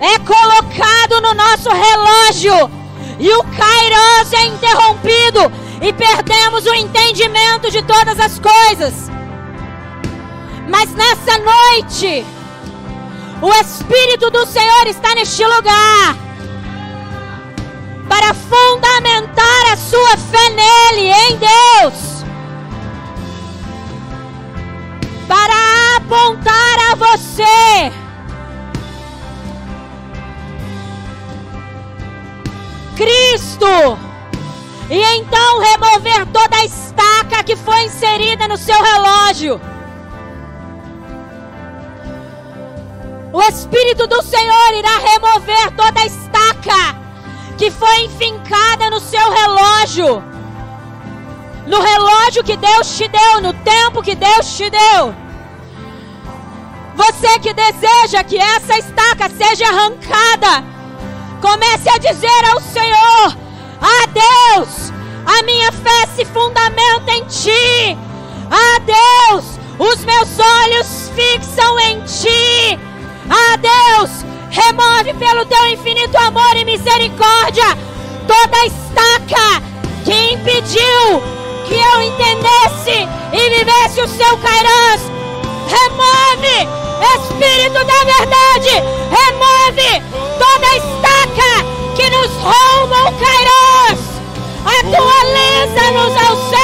[0.00, 2.70] é colocado no nosso relógio
[3.18, 5.52] e o Kairos é interrompido
[5.82, 9.10] e perdemos o entendimento de todas as coisas.
[10.68, 12.24] Mas nessa noite,
[13.42, 16.16] o Espírito do Senhor está neste lugar
[18.08, 22.24] para fundamentar a sua fé nele, em Deus.
[25.26, 27.92] Para apontar a você.
[32.96, 33.98] Cristo
[34.90, 39.60] e então remover toda a estaca que foi inserida no seu relógio.
[43.32, 46.98] O Espírito do Senhor irá remover toda a estaca
[47.56, 50.24] que foi enfincada no seu relógio.
[51.68, 55.29] No relógio que Deus te deu, no tempo que Deus te deu.
[56.94, 60.64] Você que deseja que essa estaca seja arrancada,
[61.40, 63.36] comece a dizer ao Senhor:
[63.80, 64.92] ah, Deus,
[65.26, 67.96] a minha fé se fundamenta em Ti.
[68.50, 69.44] Ah, Deus,
[69.78, 72.78] os meus olhos fixam em Ti.
[73.30, 74.10] Ah, Deus,
[74.50, 77.78] remove pelo Teu infinito amor e misericórdia
[78.26, 79.62] toda estaca
[80.04, 81.22] que impediu
[81.66, 85.00] que eu entendesse e vivesse o Seu Cairãs.
[85.68, 90.02] Remove, Espírito da Verdade, remove
[90.38, 91.64] toda a estaca
[91.96, 94.00] que nos roubam, Kairos.
[94.64, 96.59] Atualiza-nos ao céu.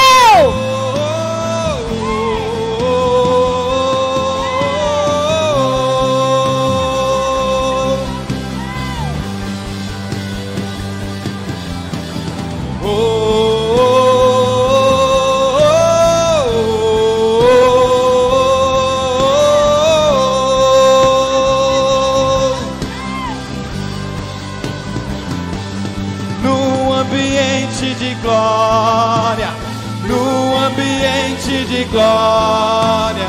[31.84, 33.28] Glória,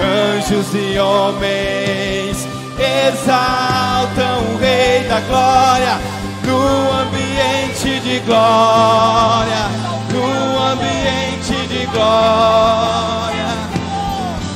[0.00, 2.46] anjos e homens
[2.78, 5.98] exaltam o Rei da glória
[6.44, 9.68] no ambiente de glória,
[10.12, 13.50] no ambiente de glória,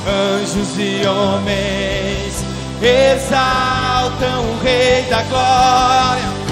[0.07, 2.45] anjos e homens
[2.83, 6.45] exaltam o Rei da glória.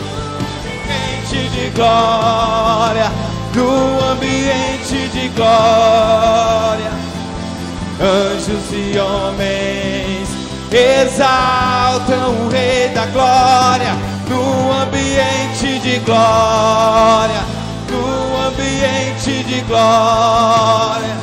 [1.63, 3.11] de glória,
[3.55, 6.93] no ambiente de glória.
[8.01, 10.29] Anjos e homens
[10.73, 13.95] exaltam o Rei da Glória,
[14.29, 17.43] no ambiente de glória,
[17.89, 21.17] no ambiente de glória.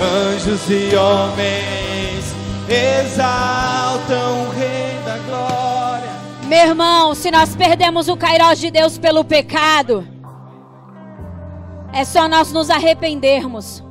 [0.00, 2.34] Anjos e homens
[2.68, 6.10] exaltam o Rei da Glória.
[6.44, 10.06] Meu irmão, se nós perdemos o Kairos de Deus pelo pecado,
[11.92, 13.82] é só nós nos arrependermos.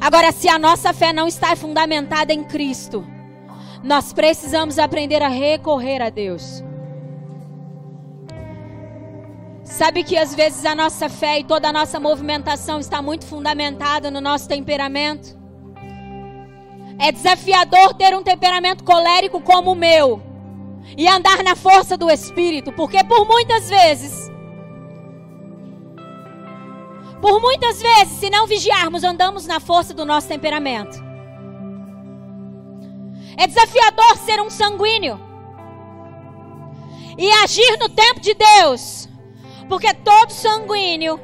[0.00, 3.04] Agora, se a nossa fé não está fundamentada em Cristo,
[3.82, 6.62] nós precisamos aprender a recorrer a Deus.
[9.64, 14.10] Sabe que às vezes a nossa fé e toda a nossa movimentação está muito fundamentada
[14.10, 15.36] no nosso temperamento?
[16.98, 20.22] É desafiador ter um temperamento colérico como o meu
[20.96, 24.30] e andar na força do Espírito, porque por muitas vezes,
[27.20, 31.04] por muitas vezes, se não vigiarmos, andamos na força do nosso temperamento.
[33.36, 35.20] É desafiador ser um sanguíneo
[37.18, 39.08] e agir no tempo de Deus,
[39.68, 41.18] porque todo sanguíneo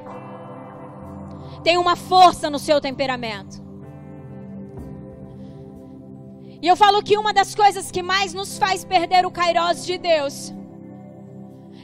[1.63, 3.63] tem uma força no seu temperamento.
[6.61, 9.99] E eu falo que uma das coisas que mais nos faz perder o Kairos de
[9.99, 10.53] Deus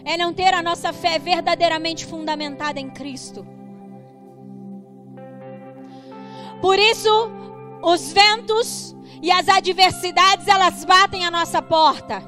[0.04, 3.57] é não ter a nossa fé verdadeiramente fundamentada em Cristo.
[6.60, 7.30] Por isso,
[7.82, 12.22] os ventos e as adversidades elas batem a nossa porta.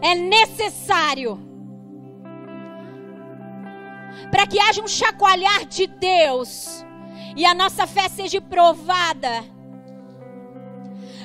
[0.00, 1.38] É necessário
[4.30, 6.84] para que haja um chacoalhar de Deus
[7.36, 9.44] e a nossa fé seja provada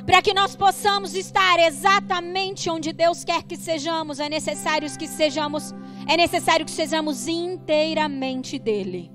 [0.05, 5.73] para que nós possamos estar exatamente onde Deus quer que sejamos, é necessário que sejamos,
[6.07, 9.14] é necessário que sejamos inteiramente dele.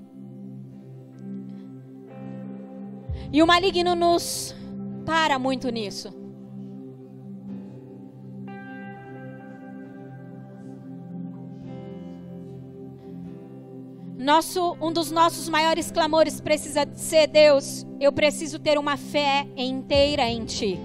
[3.33, 4.53] E o maligno nos
[5.05, 6.13] para muito nisso.
[14.17, 20.27] Nosso, um dos nossos maiores clamores precisa ser Deus, eu preciso ter uma fé inteira
[20.29, 20.79] em Ti.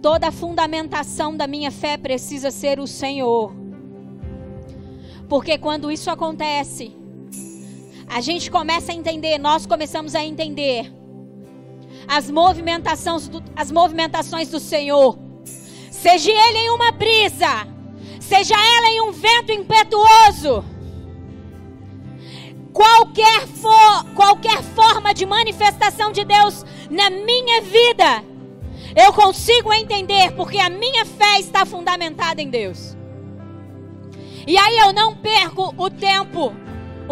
[0.00, 3.52] Toda a fundamentação da minha fé precisa ser o Senhor.
[5.28, 6.94] Porque quando isso acontece,
[8.14, 10.92] a gente começa a entender, nós começamos a entender
[12.06, 15.18] as movimentações do, as movimentações do Senhor.
[15.90, 17.66] Seja ele em uma brisa,
[18.20, 20.62] seja ela em um vento impetuoso,
[22.70, 28.22] qualquer, for, qualquer forma de manifestação de Deus na minha vida,
[28.94, 32.94] eu consigo entender porque a minha fé está fundamentada em Deus.
[34.46, 36.54] E aí eu não perco o tempo,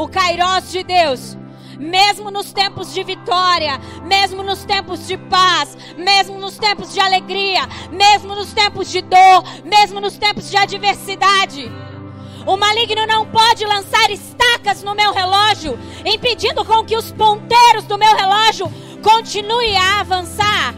[0.00, 1.36] o kairos de Deus,
[1.78, 7.68] mesmo nos tempos de vitória, mesmo nos tempos de paz, mesmo nos tempos de alegria,
[7.90, 11.70] mesmo nos tempos de dor, mesmo nos tempos de adversidade.
[12.46, 17.98] O maligno não pode lançar estacas no meu relógio, impedindo com que os ponteiros do
[17.98, 18.72] meu relógio
[19.02, 20.74] continuem a avançar.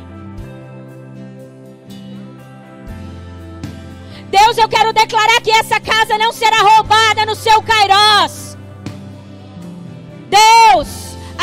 [4.28, 8.51] Deus, eu quero declarar que essa casa não será roubada no seu Kairos.
[10.32, 10.88] Deus,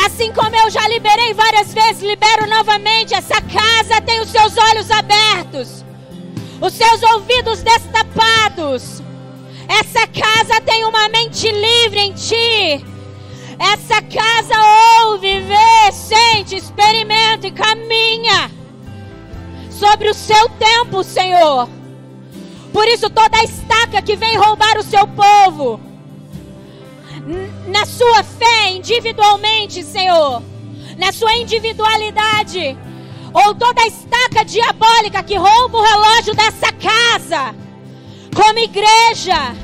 [0.04, 3.14] assim como eu já liberei várias vezes, libero novamente.
[3.14, 5.84] Essa casa tem os seus olhos abertos,
[6.60, 9.00] os seus ouvidos destapados.
[9.68, 12.84] Essa casa tem uma mente livre em ti.
[13.58, 14.54] Essa casa
[15.02, 18.50] ouve, vê, sente, experimenta e caminha
[19.70, 21.68] sobre o seu tempo, Senhor.
[22.72, 25.80] Por isso, toda estaca que vem roubar o seu povo,
[27.66, 30.42] na sua fé individualmente, Senhor,
[30.96, 32.76] na sua individualidade,
[33.32, 37.54] ou toda estaca diabólica que rouba o relógio dessa casa,
[38.34, 39.54] como igreja,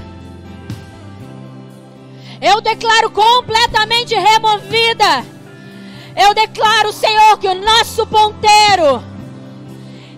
[2.41, 5.25] eu declaro completamente removida.
[6.15, 9.03] Eu declaro, Senhor, que o nosso ponteiro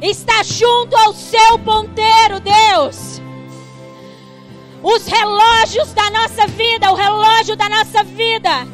[0.00, 3.20] está junto ao seu ponteiro, Deus
[4.82, 8.66] os relógios da nossa vida, o relógio da nossa vida,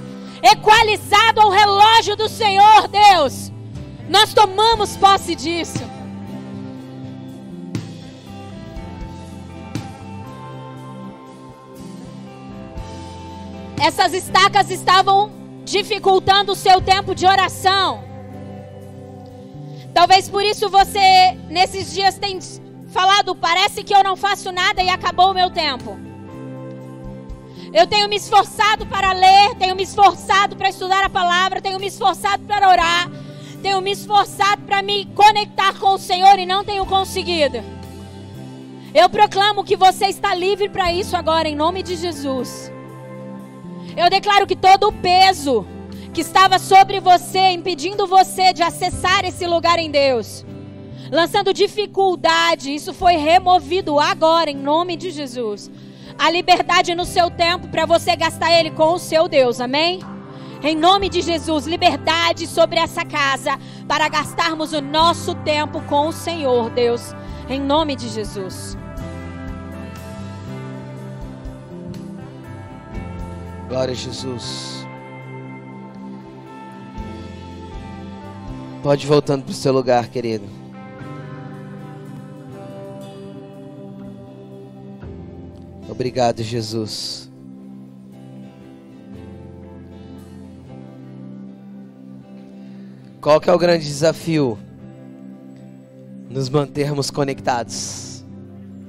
[0.43, 3.51] equalizado ao relógio do Senhor, Deus.
[4.09, 5.94] Nós tomamos posse disso.
[13.81, 15.31] Essas estacas estavam
[15.64, 18.05] dificultando o seu tempo de oração.
[19.93, 22.39] Talvez por isso você, nesses dias, tem
[22.94, 25.98] falado, parece que eu não faço nada e acabou o meu tempo.
[27.72, 31.88] Eu tenho me esforçado para ler, tenho me esforçado para estudar a palavra, tenho me
[31.88, 33.10] esforçado para orar,
[33.60, 37.58] tenho me esforçado para me conectar com o Senhor e não tenho conseguido.
[38.94, 42.70] Eu proclamo que você está livre para isso agora, em nome de Jesus.
[43.96, 45.66] Eu declaro que todo o peso
[46.12, 50.46] que estava sobre você, impedindo você de acessar esse lugar em Deus,
[51.14, 55.70] lançando dificuldade, isso foi removido agora, em nome de Jesus.
[56.18, 60.00] A liberdade no seu tempo para você gastar ele com o seu Deus, amém?
[60.60, 66.12] Em nome de Jesus, liberdade sobre essa casa para gastarmos o nosso tempo com o
[66.12, 67.14] Senhor, Deus.
[67.48, 68.76] Em nome de Jesus.
[73.68, 74.84] Glória a Jesus.
[78.82, 80.63] Pode ir voltando para o seu lugar, querido.
[85.94, 87.30] Obrigado, Jesus.
[93.20, 94.58] Qual que é o grande desafio?
[96.28, 98.24] Nos mantermos conectados.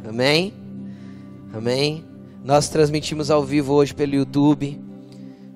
[0.04, 0.52] Amém?
[1.54, 2.04] Amém?
[2.44, 4.82] Nós transmitimos ao vivo hoje pelo YouTube,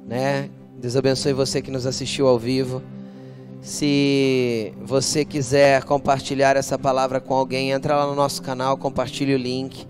[0.07, 0.51] né?
[0.79, 2.81] Deus abençoe você que nos assistiu ao vivo.
[3.59, 9.37] Se você quiser compartilhar essa palavra com alguém, entra lá no nosso canal, compartilhe o
[9.37, 9.87] link.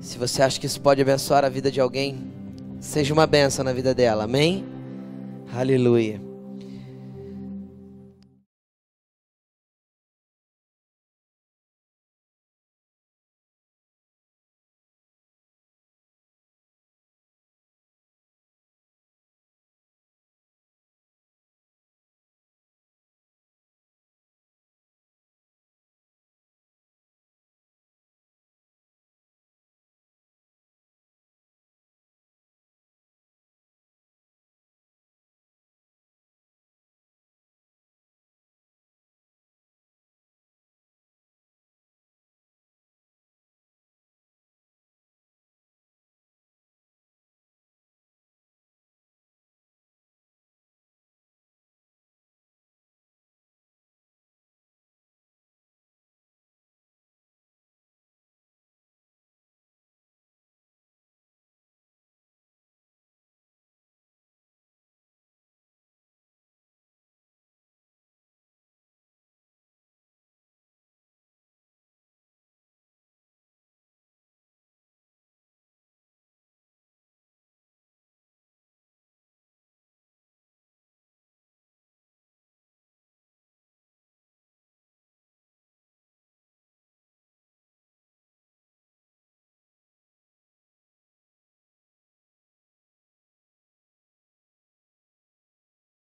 [0.00, 2.32] Se você acha que isso pode abençoar a vida de alguém,
[2.80, 4.24] seja uma benção na vida dela.
[4.24, 4.64] Amém?
[5.52, 6.29] Aleluia.